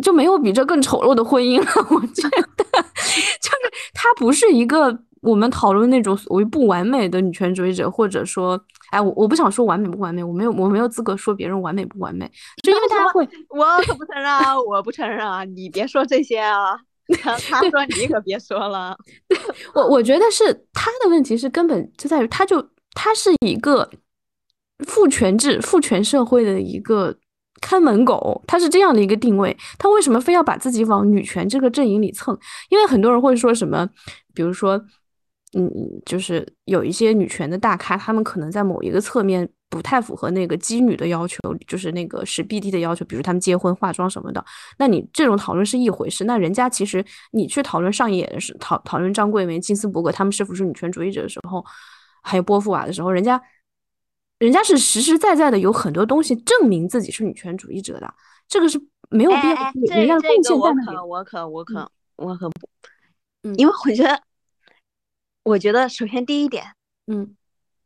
[0.00, 8.58] 就没有比这更丑陋的婚姻了， 我觉得，就是他不是一个我们讨论那种所谓不完美的女权主义者，或者说，
[8.90, 12.30] 哎，我我不想说完美不完美，我没有我没有资格说别人完美不完美，
[12.62, 16.74] 就因为他会， 我可不承认啊，我不承认啊，你别说这些啊，
[17.20, 18.96] 他 说你可别说了，
[19.74, 23.90] 我我觉得是他的问题是根本就在于他就他是一个
[24.86, 27.18] 父权制父权社会的一个。
[27.62, 32.36] 看门狗，他是这样的一个定位，他为什么非要把自己往女权这个阵营里蹭？
[32.68, 33.88] 因为很多人会说什么，
[34.34, 34.72] 比如说，
[35.56, 35.70] 嗯，
[36.04, 44.44] 就是有一些女权的大咖，他们可能在某一个侧面不太符合那个妓女的要求，就是那个是 BD 的要求，比如他们结婚化妆什么的。
[44.78, 51.64] 那你这种讨论是一回事，那人家其实你去讨论上野的是讨讨论张桂梅、金斯伯格他们是否是女权主义者的时候，
[52.22, 53.40] 还有波伏娃的时候，人家
[54.42, 58.14] 人家是实实在在的有很多东西证明自己是女权主义者的，
[58.48, 58.76] 这个是
[59.08, 59.54] 没有必要。
[59.94, 62.68] 人家贡献在那里，我可我可我可不，
[63.44, 64.20] 嗯，因为我觉得。
[65.44, 66.64] 我觉得，首先第一点，
[67.06, 67.36] 嗯，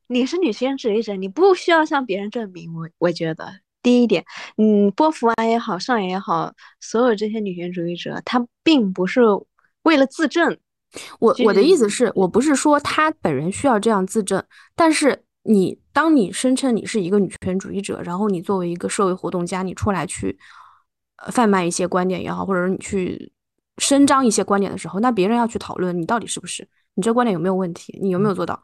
[0.09, 2.75] 你是女权主义者，你不需要向别人证明。
[2.75, 4.25] 我我觉得第一点，
[4.59, 9.23] 嗯，波伏娃也好，上野也好，所有这些女权主义者，她并不是
[9.83, 10.59] 为了自证。
[11.19, 14.43] 我我的意思是，我不是说他本人需要这样自证，
[14.75, 20.39] 但是你当你声称你是一个女权主义者，然后你作为一个社会活动家，你出来去
[21.33, 23.33] 贩卖一些观点也好，或者是你去
[23.79, 26.67] 伸张一些观点的时候，那别人要去讨论你到底是不是。
[26.95, 27.99] 你这观点有没有问题？
[28.03, 28.61] 你有没有做到？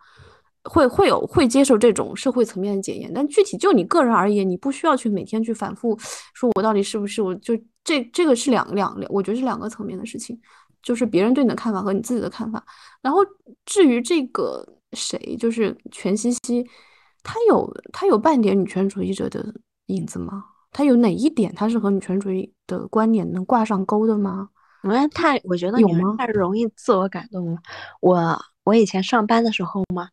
[0.64, 5.98] 会会有会接受这种社会层面的检验，但具体就你个人而言，你不需要去每天去反复
[6.34, 7.20] 说，我到底是不是？
[7.20, 10.40] 我就这这个是两两两，我觉得是两个层面的事情，
[10.80, 12.64] 就是别人对你的看法和你自己的看法。
[13.00, 13.18] 然后
[13.66, 16.66] 至于这个谁，就是全西西，
[17.22, 19.55] 他有他有半点女权主义者的
[19.86, 20.45] 影子吗？
[20.70, 24.49] 他有哪一点他是和女权主义的观点能挂上钩的吗？
[24.82, 27.59] 我们太，我觉得你们太容易自我感动了。
[28.01, 30.09] 我我以前上班的时候嘛，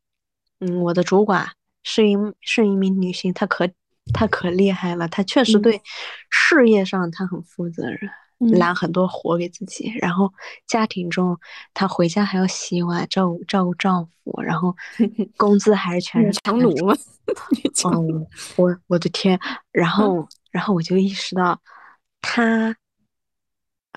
[0.59, 1.47] 嗯，我的主管
[1.83, 3.67] 是一是一名女性，她可
[4.13, 5.81] 她可厉害了，她确实对
[6.29, 7.99] 事业上她很负责任，
[8.39, 9.91] 揽很多活给自己。
[10.01, 10.33] 然后
[10.67, 11.37] 家庭中，
[11.73, 14.75] 她回家还要洗碗，照顾照顾丈夫，然后
[15.37, 16.95] 工资还是全是强奴吗？
[17.93, 18.27] 嗯，
[18.57, 19.39] 我我的天，
[19.71, 21.61] 然后然后我就意识到
[22.21, 22.75] 她。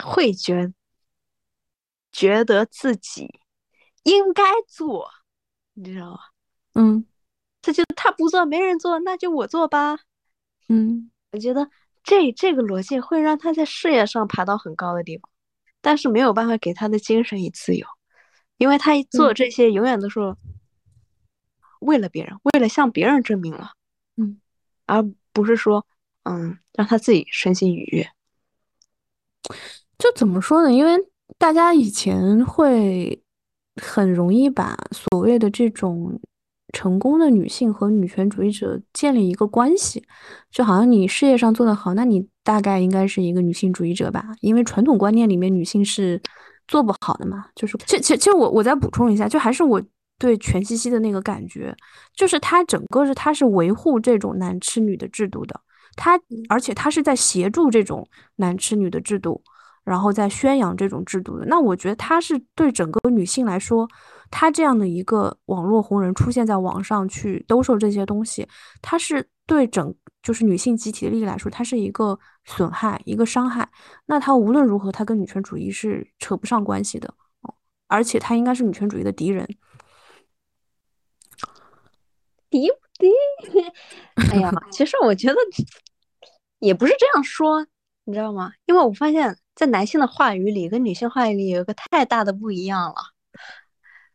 [0.03, 0.73] 会觉
[2.11, 3.29] 觉得自己
[4.05, 5.07] 应该做，
[5.75, 6.19] 你知道吗？
[6.73, 7.05] 嗯，
[7.61, 9.99] 他就他不做，没人做，那就我做吧。
[10.69, 11.69] 嗯，我觉得
[12.03, 15.31] 这这个逻辑会让他在事业上爬到很高的地方，
[15.81, 17.87] 但是没有办法给他的精神以自由，
[18.59, 20.19] 因为他一做这些永远都是
[21.81, 23.73] 为了别人，为了向别人证明了，
[24.17, 24.41] 嗯，
[24.87, 25.87] 而不是说，
[26.25, 28.09] 嗯，让他自己身心愉悦。
[29.99, 30.73] 就怎么说呢？
[30.73, 30.93] 因为
[31.39, 33.23] 大家以前会
[33.81, 36.21] 很容易把所谓的这种
[36.73, 40.03] 成功的女性和女权主义者建立一个关系，
[40.51, 44.25] 就好像你事业上做得好，那你大概应该是一个女性主义者吧？
[44.41, 46.21] 因为传统观念里面女性是
[46.67, 47.45] 做不好的嘛。
[47.55, 49.83] 就是，其其其实我我再补充一下，就还是我
[50.19, 51.77] 对全西西的那个感觉，
[52.15, 55.61] 就是她整个是她是维护这种男吃女的制度的，
[55.95, 56.19] 她
[56.49, 59.43] 而且她是在协助这种男吃女的制度。
[59.85, 63.85] 然后在宣扬这种制度的，那我觉得她是对整个女性来说，
[64.33, 68.49] 他这样的一个网络红人出现在网上去兜售这些东西，
[68.81, 73.71] 他是对整就是女性集体的利益来说，它是一个损害，一个伤害。
[74.07, 77.15] 那他无论如何，他跟女权主义是扯不上关系的，
[77.87, 79.47] 而且他应该是女权主义的敌人。
[82.51, 82.69] 敌
[82.99, 83.09] 敌？
[84.33, 85.37] 哎呀，其实我觉得
[86.59, 87.67] 也不是这样说，
[88.05, 88.53] 你知道吗？
[88.67, 89.37] 因为我发现。
[89.55, 92.95] 在男性的话语里，跟女性话语里有一个太大的不一样了。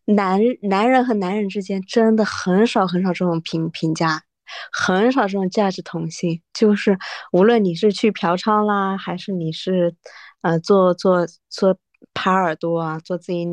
[0.08, 4.24] 男男人和男人之间真的很少很少这种评评价，
[4.72, 6.42] 很少这种价值同性。
[6.54, 6.98] 就是
[7.34, 9.94] 无论你是去嫖娼啦，还是你是
[10.42, 11.78] 呃做做做
[12.14, 13.46] 耙耳朵啊，做自己，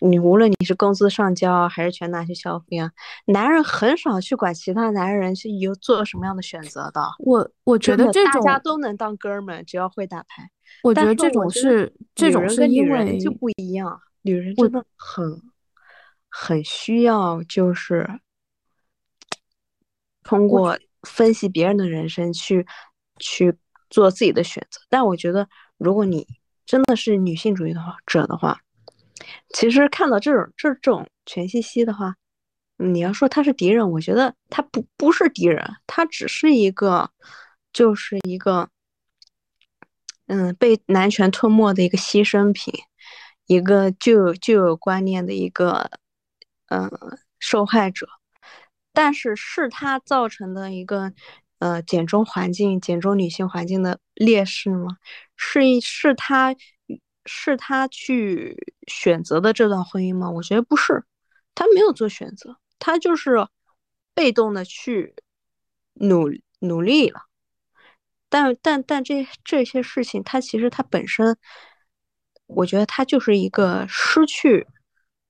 [0.00, 2.90] 你无论你是工资上交还是全拿去消费啊，
[3.26, 7.02] 男人很少去管其他男人是有做什么样的选择的。
[7.18, 10.48] 我我觉得这种大家都能当哥们，只要会打牌。
[10.84, 15.42] 我觉得这种是这种是因为就不一样，女人真的很
[16.32, 18.08] 很需要，就是
[20.22, 22.66] 通过分析别人的人生去
[23.18, 23.54] 去
[23.90, 24.80] 做自己的选择。
[24.88, 26.26] 但我觉得，如果你
[26.64, 28.58] 真的是女性主义的话者的话，
[29.50, 32.16] 其实看到这种这种全信息的话，
[32.78, 37.10] 你要说他是敌人，我觉得他不不是敌人，他只是一个
[37.72, 38.68] 就是一个。
[40.26, 42.72] 嗯，被男权吞没的一个牺牲品，
[43.46, 45.90] 一个旧旧有观念的一个
[46.72, 48.08] 嗯受害者，
[48.92, 51.12] 但是是他造成的一个
[51.58, 54.96] 呃减中环境、减中女性环境的劣势吗？
[55.36, 56.54] 是是他
[57.26, 58.56] 是他去
[58.86, 60.30] 选择的这段婚姻吗？
[60.30, 61.04] 我觉得不是，
[61.54, 63.46] 他没有做选择，他就是
[64.14, 65.14] 被动的去
[65.94, 66.28] 努
[66.60, 67.22] 努力了。
[68.28, 71.36] 但但但这这些事情，它其实它本身，
[72.46, 74.66] 我觉得它就是一个失去，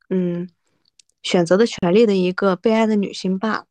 [0.08, 0.48] 嗯，
[1.22, 3.64] 选择的权利的一个被爱的女性罢了。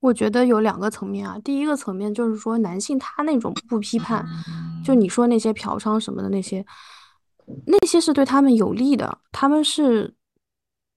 [0.00, 4.22] 我觉得有两个层面啊，第一个层面就是说，男性他那种不批判，
[4.84, 6.62] 就你说那些嫖娼什么的那些，
[7.66, 10.14] 那些是对他们有利的，他们是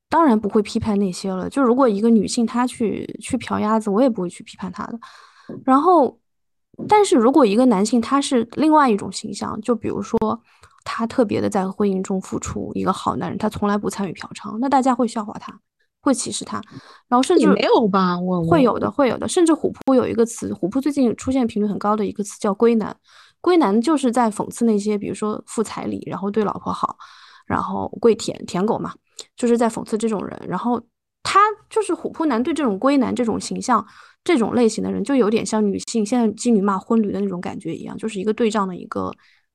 [0.09, 1.49] 当然不会批判那些了。
[1.49, 4.99] 就如果一个女性她去去嫖鸭子，我也不会去批判她的。
[5.63, 6.19] 然后，
[6.89, 10.19] 但是如果一个男性他是另外一种形象，就比如说
[10.83, 15.57] 他特别的在婚姻中付出，一个好男人，他从来不参与嫖娼，那大家会笑话他。
[16.07, 16.61] 会歧视他，
[17.09, 18.17] 然后甚至没有吧？
[18.17, 19.27] 我会有的，会有的。
[19.27, 22.95] 甚至虎扑有一个词，虎扑最近出现频率很高的一个词叫“龟男”。
[23.41, 26.95] 龟男就是在讽刺那些，比如说付彩礼，然后对老婆好，
[27.45, 28.93] 然后跪舔舔狗嘛，
[29.35, 30.41] 就是在讽刺这种人。
[30.47, 30.81] 然后
[31.23, 31.39] 他
[31.69, 33.85] 就是虎扑男对这种龟男这种形象、
[34.23, 39.13] 这种类型的人，就有点像女性现在妓女骂婚驴的那种感觉一样，就是一个对仗的一个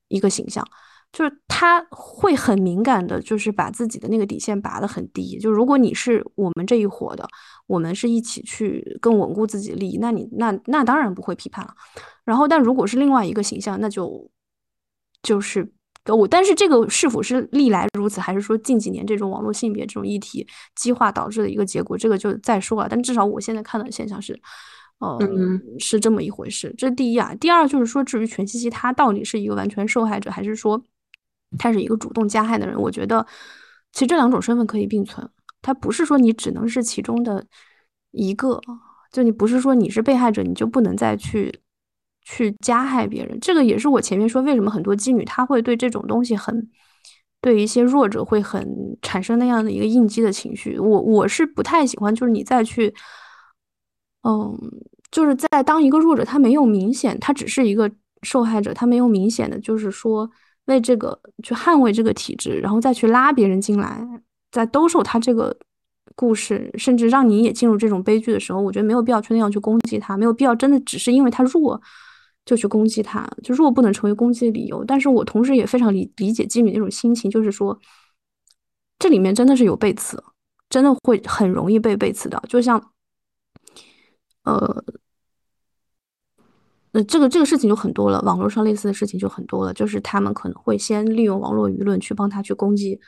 [0.09, 0.63] 一个形象。
[1.13, 5.39] 就是他会很敏感的，就是把自己的那个底线拔得很低。
[5.39, 7.29] 就如果你是我们这一伙的，
[7.67, 11.75] 我们是一起去更稳固自己的利益，那你那那当然不会批判了。
[12.25, 14.31] 然后，但如果是另外一个形象，那就
[15.23, 15.71] 就是
[16.07, 16.27] 我。
[16.27, 22.89] 但是这个是否是历来如此，还是说近几年这种网络性别这种议题激化导致的一个结果，这个就再说了。
[22.89, 24.41] 但至少我现在看到的现象是，
[24.99, 25.19] 呃，
[25.79, 26.75] 是这么一回事。
[26.79, 27.35] 这是第一啊。
[27.35, 30.83] 第二就是说，至于全西西他到底是一个完全受害者，还是说？
[31.59, 33.27] 他是一个主动加害的人，我觉得
[33.93, 35.29] 其实这两种身份可以并存。
[35.61, 37.47] 他不是说你只能是其中的
[38.11, 38.61] 一个，
[39.13, 41.61] 就你不是说你是被害者，你就不能再去
[42.23, 43.39] 去加害别人。
[43.41, 46.69] 这个也是我前面说为什么很多妓女她会对这种东西很
[47.41, 48.67] 对一些弱者会很
[49.03, 50.77] 产生那样的一个应激的情绪。
[50.81, 52.93] 我我是不太喜欢，就是你再去，
[54.23, 54.59] 嗯，
[55.13, 57.89] 就是在当一个弱者，他没有明显，他只是一个
[58.23, 60.29] 受害者，他没有明显的就是说。
[60.67, 64.07] 为这个去捍卫这个体制，然后再去拉别人进来，
[64.51, 65.57] 在兜售他这个
[66.15, 71.81] 故事，甚至让你也进入这种悲剧的时候，我觉得没有必要去那样去攻击他，没有必要真的只是因为他弱
[72.45, 74.85] 就去攻击他，就弱不能成为攻击的理由。
[74.85, 77.79] 但是我同时也非常理理解妓女那种心情，就是说
[78.99, 80.23] 这里面真的是有背刺，
[80.71, 82.93] 真的会很容易被背刺的，就像
[84.45, 84.85] 呃。
[86.95, 93.01] 那这个这个事情就很多了，网络上类似的事情就很多了，就是他们可能会先利用网络舆论去帮他去攻击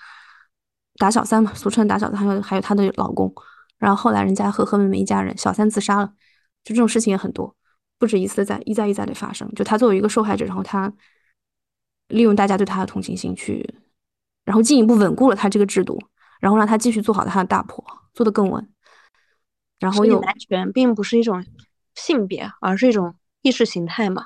[0.97, 3.31] 打小三嘛，俗称打小三，还有还有她的老公，
[3.77, 6.07] 然后后来人家和和妹妹一家人小三自杀了，
[6.65, 7.55] 就这种事情也很多，
[7.99, 9.47] 不止一次在一再一再的发生。
[9.55, 10.91] 就他作为一个受害者，然后他
[12.09, 13.75] 利用大家对他的同情心去，
[14.47, 16.01] 然后进一步稳固了他这个制度，
[16.41, 18.67] 然后让他继续做好他的大婆，做得更稳。
[19.79, 21.45] 然后又男权并不是一种
[21.95, 23.15] 性别，而是一种。
[23.45, 24.25] 意识形态嘛，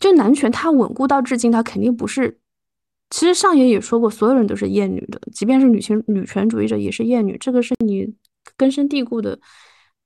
[0.00, 2.40] 就男权，它稳固到至今，它肯定不是。
[3.10, 8.12] 其实上野也说过，所有人都是厌女的，即便是女权女权主义者也是厌女，这个是你
[8.56, 9.38] 根深蒂固的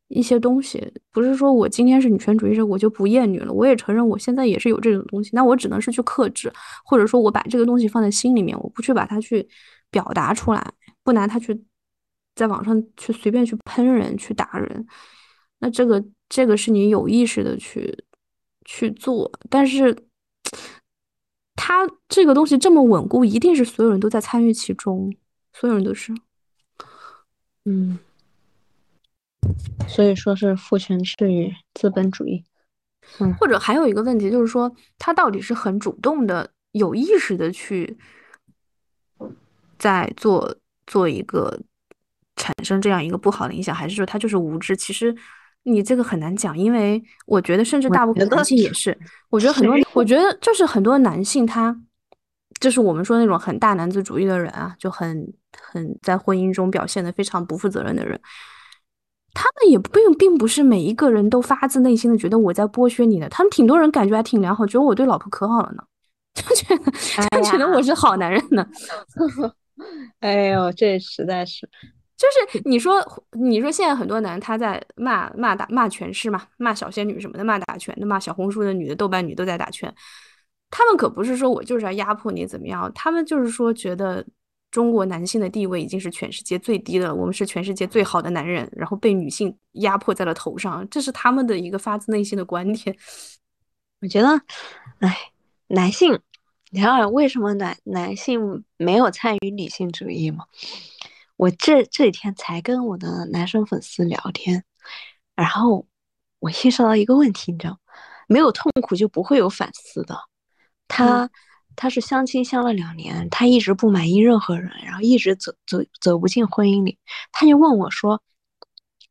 [0.09, 0.93] 一些东西。
[1.11, 3.51] 不是说我今天是女权主义者，我就不厌女了。
[3.51, 6.53] 我也承认我现在也是有这种东西，那我只能是去克制，
[6.85, 9.49] 或者说我把这个东西放在心里面，我不去把它去
[9.91, 10.73] 表达出来，
[11.03, 11.59] 不拿它去
[12.35, 14.87] 在网上去随便去喷人、去打人。
[15.59, 16.05] 那这个。
[16.31, 18.05] 这个是你有意识的去
[18.67, 19.97] 去做，但是
[21.57, 25.11] 他这个东西这么稳固，一定是所有人都在参与其中，
[25.55, 26.13] 所有人都是，
[27.65, 27.99] 嗯，
[29.89, 32.45] 所以说是父权制与资本主义，
[33.21, 37.97] 嗯，或者还有一个问题就是说，他到底是很主动的、有意识的去
[39.79, 41.59] 在做做一个
[42.37, 44.77] 产生这样一个不好的影响，还是说他就是无知？
[44.77, 45.17] 其实。
[45.71, 48.97] 你这个很难讲，因为我觉得，甚至大部分男性也是。
[49.31, 51.77] 我觉得很多，我觉得就是很多男性，他
[52.61, 58.21] 就是我们说那种很大男子主义的人啊，就很很在婚姻中表现的非常不负责任的人。
[59.35, 65.83] 他们也并并不是每一个人都发自内心的觉得我在剥削你的，他们挺多人感觉还挺良好，觉得我对老婆可好了呢，
[66.35, 66.91] 就觉得
[67.31, 68.67] 就觉得我是好男人呢。
[70.19, 71.69] 哎呦，这实在是。
[72.19, 73.01] 就是你说，
[73.33, 79.95] 你说现在很多男他在骂骂打骂拳是嘛，骂小仙女什么的，骂打拳的，骂小红书的女的、豆瓣女都在打拳。
[80.69, 84.27] 他们可不是说我就是要压迫你怎么样，他们就是说觉得
[84.73, 92.97] 中国男性的地位已经是全世界最低的，我们是全世界最好的男人，然后被女性压迫在了头上，这是他们的一个发自内心的观点。
[94.01, 94.29] 我觉得，
[94.99, 95.17] 哎，
[95.69, 96.19] 男性，
[96.71, 100.45] 你看为什么男男性没有参与女性主义吗？
[101.39, 104.65] 我这这几天才跟我的男生粉丝聊天，
[105.37, 105.87] 然后
[106.41, 107.79] 我意识到一个问题，你知道，
[108.27, 110.19] 没有痛苦就不会有反思的。
[110.89, 111.31] 他
[111.77, 116.99] 他是相亲相了两年，他一直不满意任何人，然后一直走走走不进婚姻里。
[117.31, 118.21] 他就问我说：“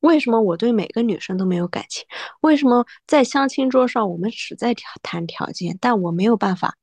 [0.01, 2.05] 为什么我对每个女生都没有感情？
[2.41, 6.75] 为什么在相亲桌上我们只在谈条件，但我没有办法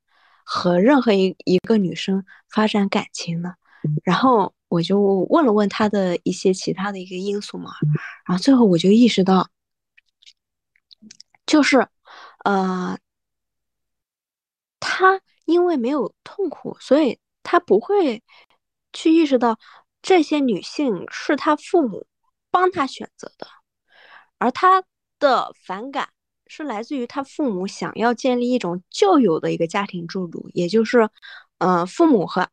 [0.42, 3.52] 和任何一一个女生发展感情呢？
[4.02, 5.00] 然后我就
[5.30, 7.72] 问了问他的一些其他的一个因素嘛，
[8.26, 9.48] 然后最后我就意识到，
[11.46, 11.86] 就是
[12.44, 12.98] 呃，
[14.80, 18.22] 他因为没有痛苦，所以他不会
[18.92, 19.58] 去意识到
[20.02, 22.06] 这些女性是他父母。
[22.54, 23.48] 帮他选择的，
[24.38, 24.84] 而他
[25.18, 26.10] 的反感
[26.46, 31.10] 是来自于他父母想要建立一种旧有的一个家庭制度，也就是，
[31.58, 32.48] 呃，父母和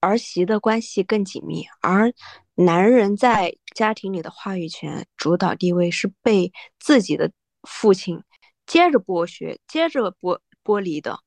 [0.00, 2.12] 儿媳的关系更紧密，而
[2.54, 7.30] 男人在家庭里的话语权、主导地位是被自己的
[7.62, 8.22] 父亲
[8.66, 11.18] 接着剥削、接着剥剥离的。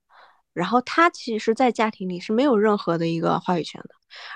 [0.54, 3.90] 然后他其实，在家庭里是没有任何的一个话语权的。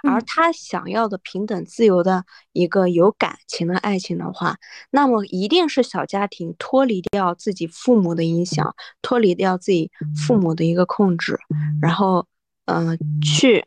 [0.07, 4.55] 而他想要的平等、自由的一个有感情的爱情的话，
[4.91, 11.38] 那么一定是小家庭脱离掉自己父母的影响，脱离掉自己父母的一个控制，
[11.81, 12.25] 然后，
[12.65, 13.65] 嗯，去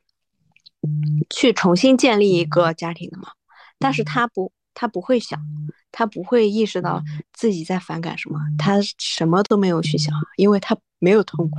[1.30, 3.28] 去重新建立一个家庭的嘛。
[3.78, 5.40] 但是他不，他不会想，
[5.92, 11.58] 他不会意识到自己在反感什么，他什么都没有去想，因为他没有痛苦。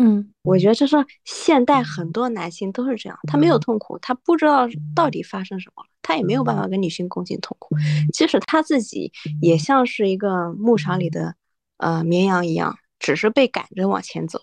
[0.00, 7.76] 嗯，我觉得这是现代很多男性都是这样，他没有痛苦，他不知道到底发生什么了，他也没有办法跟女性共情痛苦。
[8.12, 11.34] 即使他自己也像是一个牧场里的
[11.78, 14.38] 呃绵羊一样，只是被赶着往前走。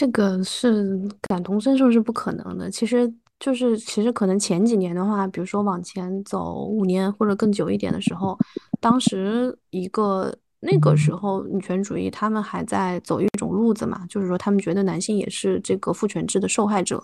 [0.00, 0.98] 这个是
[1.28, 2.70] 感同身受是不可能的。
[2.70, 8.38] 其实就是，其实可能前几年的话，比如说往前走五年或者更久一点的时候，
[8.80, 10.34] 当时一个。
[10.62, 17.02] 那个时候，女权主义他们还在走一种路子嘛，就是说他们觉得男性也是这个父权制的受害者，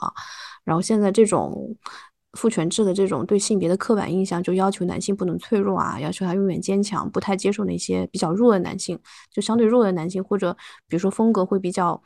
[0.63, 1.75] 然后现在这种
[2.35, 8.99] 父权制的这种对性别的刻板印象，就要求男性不能脆弱啊，要求他永远坚强，不太接受那些比较弱的男性，
[9.33, 10.55] 就相对弱的男性，或者
[10.87, 12.03] 比如说风格会比较。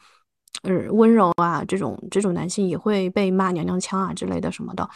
[0.63, 4.87] 呃，温柔啊，这种这种男性也会被骂娘娘腔啊之类的什么的。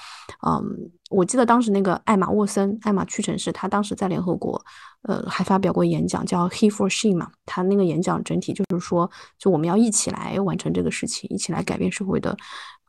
[0.47, 0.63] 嗯，
[1.09, 4.63] 我记得当时那个艾玛沃森，艾玛屈臣氏，他当时在联合国，
[5.05, 7.31] 呃，还发表过演讲，叫 He for She 嘛。
[7.47, 12.37] 他那个演讲整体就是说，就我们要一起来完成这个事情，一起来改变社会的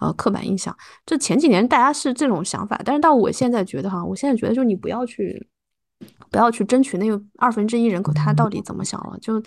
[0.01, 0.75] 呃刻板印象。
[1.05, 5.47] 这前几年大家是这种想法，但是到我现在觉得哈，我现在觉得就你不要去，
[6.29, 9.41] 不要去争取那个二分之一人口他到底怎么想了，就。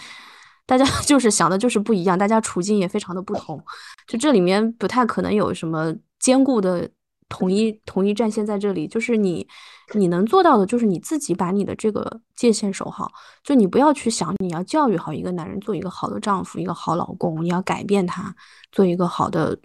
[0.69, 3.59] 大家 就是想的就是不一样，大家处境也非常的不同，
[4.07, 6.87] 就这里面不太可能有什么坚固的
[7.31, 8.87] 统一统一战线在这里。
[8.87, 9.49] 就是你
[9.95, 13.11] 你能做到的，就是你自己把你的这个界限守好，
[13.43, 18.35] 就你不要去想你要教育好一个男人，做一个好的丈夫，一个好老公，你要改变他，
[18.71, 19.59] 做一个好的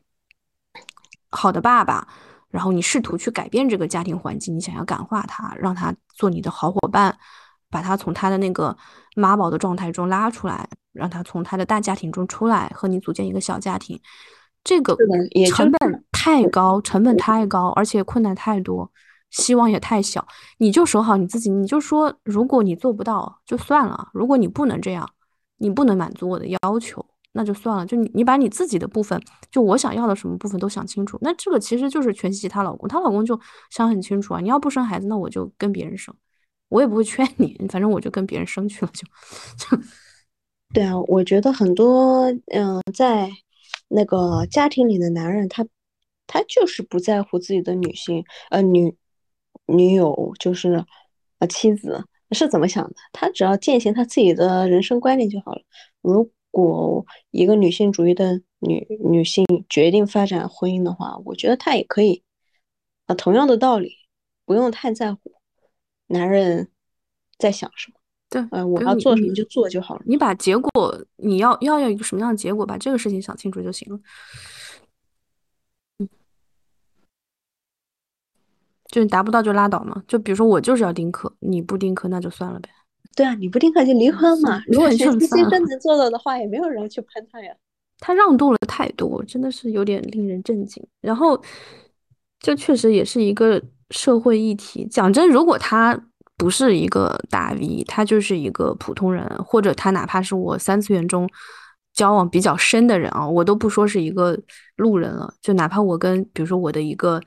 [1.32, 2.08] 好的爸爸，
[2.50, 7.18] 然后你试图去改变这个家庭环境，你想要感化他，让他做你的好伙伴。
[7.74, 8.78] 把他从他的那个
[9.16, 14.00] 妈宝的状态中拉出来，让他从他的大家庭中出来，和你组建一个小家庭，
[14.64, 14.96] 这个
[15.50, 18.92] 成本太高，成本太高，而且困难太多，
[19.32, 20.26] 希望也太小。
[20.60, 25.10] 你就守好你自己，你就说，如果你做不到就算了，如果你不能这样，
[25.58, 27.86] 你不能满足我的要求，那就算了。
[27.88, 29.20] 就你，你把你自己的部分，
[29.50, 31.18] 就我想要的什么部分都想清楚。
[31.22, 33.40] 那这个其实就是全息她老公，她老公就
[33.72, 36.14] 想很清楚啊，你要不生孩子，那我就跟别人生。
[36.74, 39.84] 我也不会劝你，反正我就跟别人生去了，就就。
[40.74, 43.30] 对啊，我觉得很多嗯，在
[43.90, 45.64] 那个家庭里的男人，他
[46.26, 48.96] 他就是不在乎自己的女性呃女
[49.68, 50.84] 女友，就是
[51.38, 55.62] 呃妻子是怎么想的，他只要践行他自己的人生观念就好了。
[56.02, 62.24] 如果一个女性主义的女女性决定发展婚姻的话，我觉得她也可以
[63.06, 63.92] 啊，同样的道理，
[64.44, 65.33] 不用太在乎。
[66.14, 66.70] 男人
[67.38, 67.98] 在想什么？
[68.30, 70.02] 对，呃，我要做什么就做就好了。
[70.06, 74.00] 你把结果，你要要要一个什么样的结果，把这个事情想清楚就行了。
[76.00, 76.10] 嗯，
[78.90, 80.04] 就你达不到就拉倒嘛。
[80.08, 82.70] 就比如说我就是要丁克，你不丁克那就算了呗。
[83.16, 84.64] 对啊，你不丁克就离婚嘛。
[84.72, 87.56] 如果全世界真能做到的话，也没有人去喷他呀。
[88.00, 90.84] 他让渡了太多，真的是有点令人震惊。
[91.02, 91.40] 然后，
[92.40, 93.62] 这确实也是一个。
[93.90, 96.00] 社会议题，讲真，如果他
[96.38, 101.30] 不是一个大 V，他就是一个普通人，或者他哪怕是我三次元中
[101.94, 104.38] 交往比较深的人啊，我都不说是一个
[104.76, 105.34] 路人了。
[105.42, 107.22] 就哪怕我跟，比如说我的一个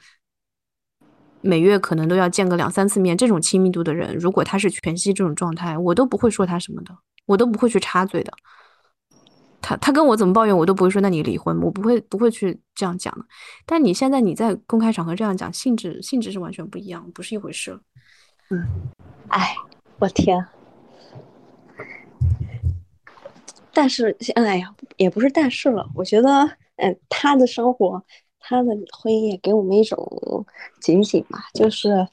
[1.41, 6.93] 每月可能都要见个两三次面这种亲密度的人，如果他是全息这种状态，我都不会说他什么的，
[7.27, 8.33] 我都不会去插嘴的。
[9.67, 13.25] 他他跟我怎么抱怨，我都不会说那你离婚，我不会不会去这样讲的。
[13.67, 17.77] 但你现在你在公开场合这样讲，性质性质是完全不一样，不是一回事。
[18.51, 18.65] 嗯，
[19.27, 19.57] 哎，
[19.99, 20.47] 我天。
[23.73, 25.91] 但是，哎呀，也不是但是了。
[25.97, 28.01] 我觉得，嗯，他的生活，
[28.39, 30.47] 他的婚姻也给我们一种
[30.81, 32.07] 警醒吧，就是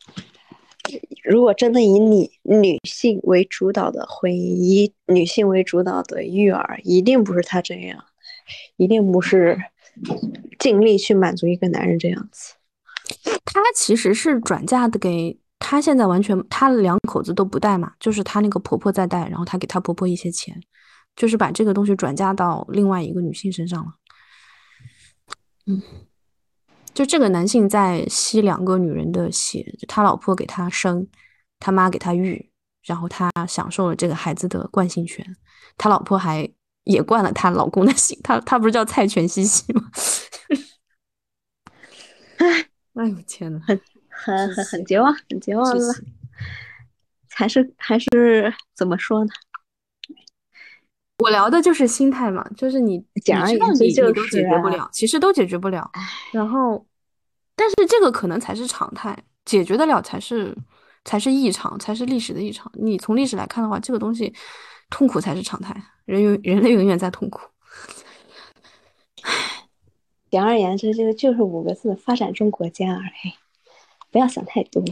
[1.24, 8.04] 如果真的以女女性为主导的婚姻，以女性为主导的育儿，一定不是他这样，
[8.78, 9.58] 一定不是
[10.60, 12.56] 尽力去满足一个男人这样子。
[13.46, 20.62] 他其实是转嫁的给他，现在完全他两口子都不带嘛，就是他那个婆婆在带，然后他给他婆婆一些钱。
[21.16, 23.92] 就是把这个东西转嫁到另外一个女性身上了，
[25.68, 25.80] 嗯，
[26.94, 31.08] 就这个男性在吸两个女人的血，他老婆给他生，
[31.60, 32.52] 他妈给他育，
[32.84, 35.26] 然后他享受了这个孩子的惯性权，
[35.78, 36.48] 他老婆还
[36.84, 39.90] 也惯了他老公的性，他他不是叫蔡全西西吗？
[42.38, 42.68] 哎，
[43.02, 43.80] 哎呦天呐，很
[44.10, 45.94] 很很很绝望，很绝望了，
[47.32, 49.32] 还是还是怎么说呢？
[51.20, 55.90] 我聊的就是心态嘛，就是你，你知道你你都解决不了，其实都解决不了。
[56.32, 56.86] 然后，
[57.56, 60.58] 但是这个可能才是常态，解决得了才是
[61.06, 62.70] 才是异常，才是历史的异常。
[62.76, 64.34] 你从历史来看的话，这个东西
[64.90, 65.74] 痛苦才是常态，
[66.06, 67.40] 人永人类永远在痛苦。
[69.22, 69.32] 唉，
[70.32, 73.34] 简而言之，这个就是五个字：发展中国家而已。
[74.12, 74.84] 不要想太多，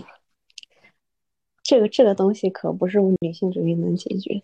[1.62, 4.42] 这个这个东西可不是女性主义能解决。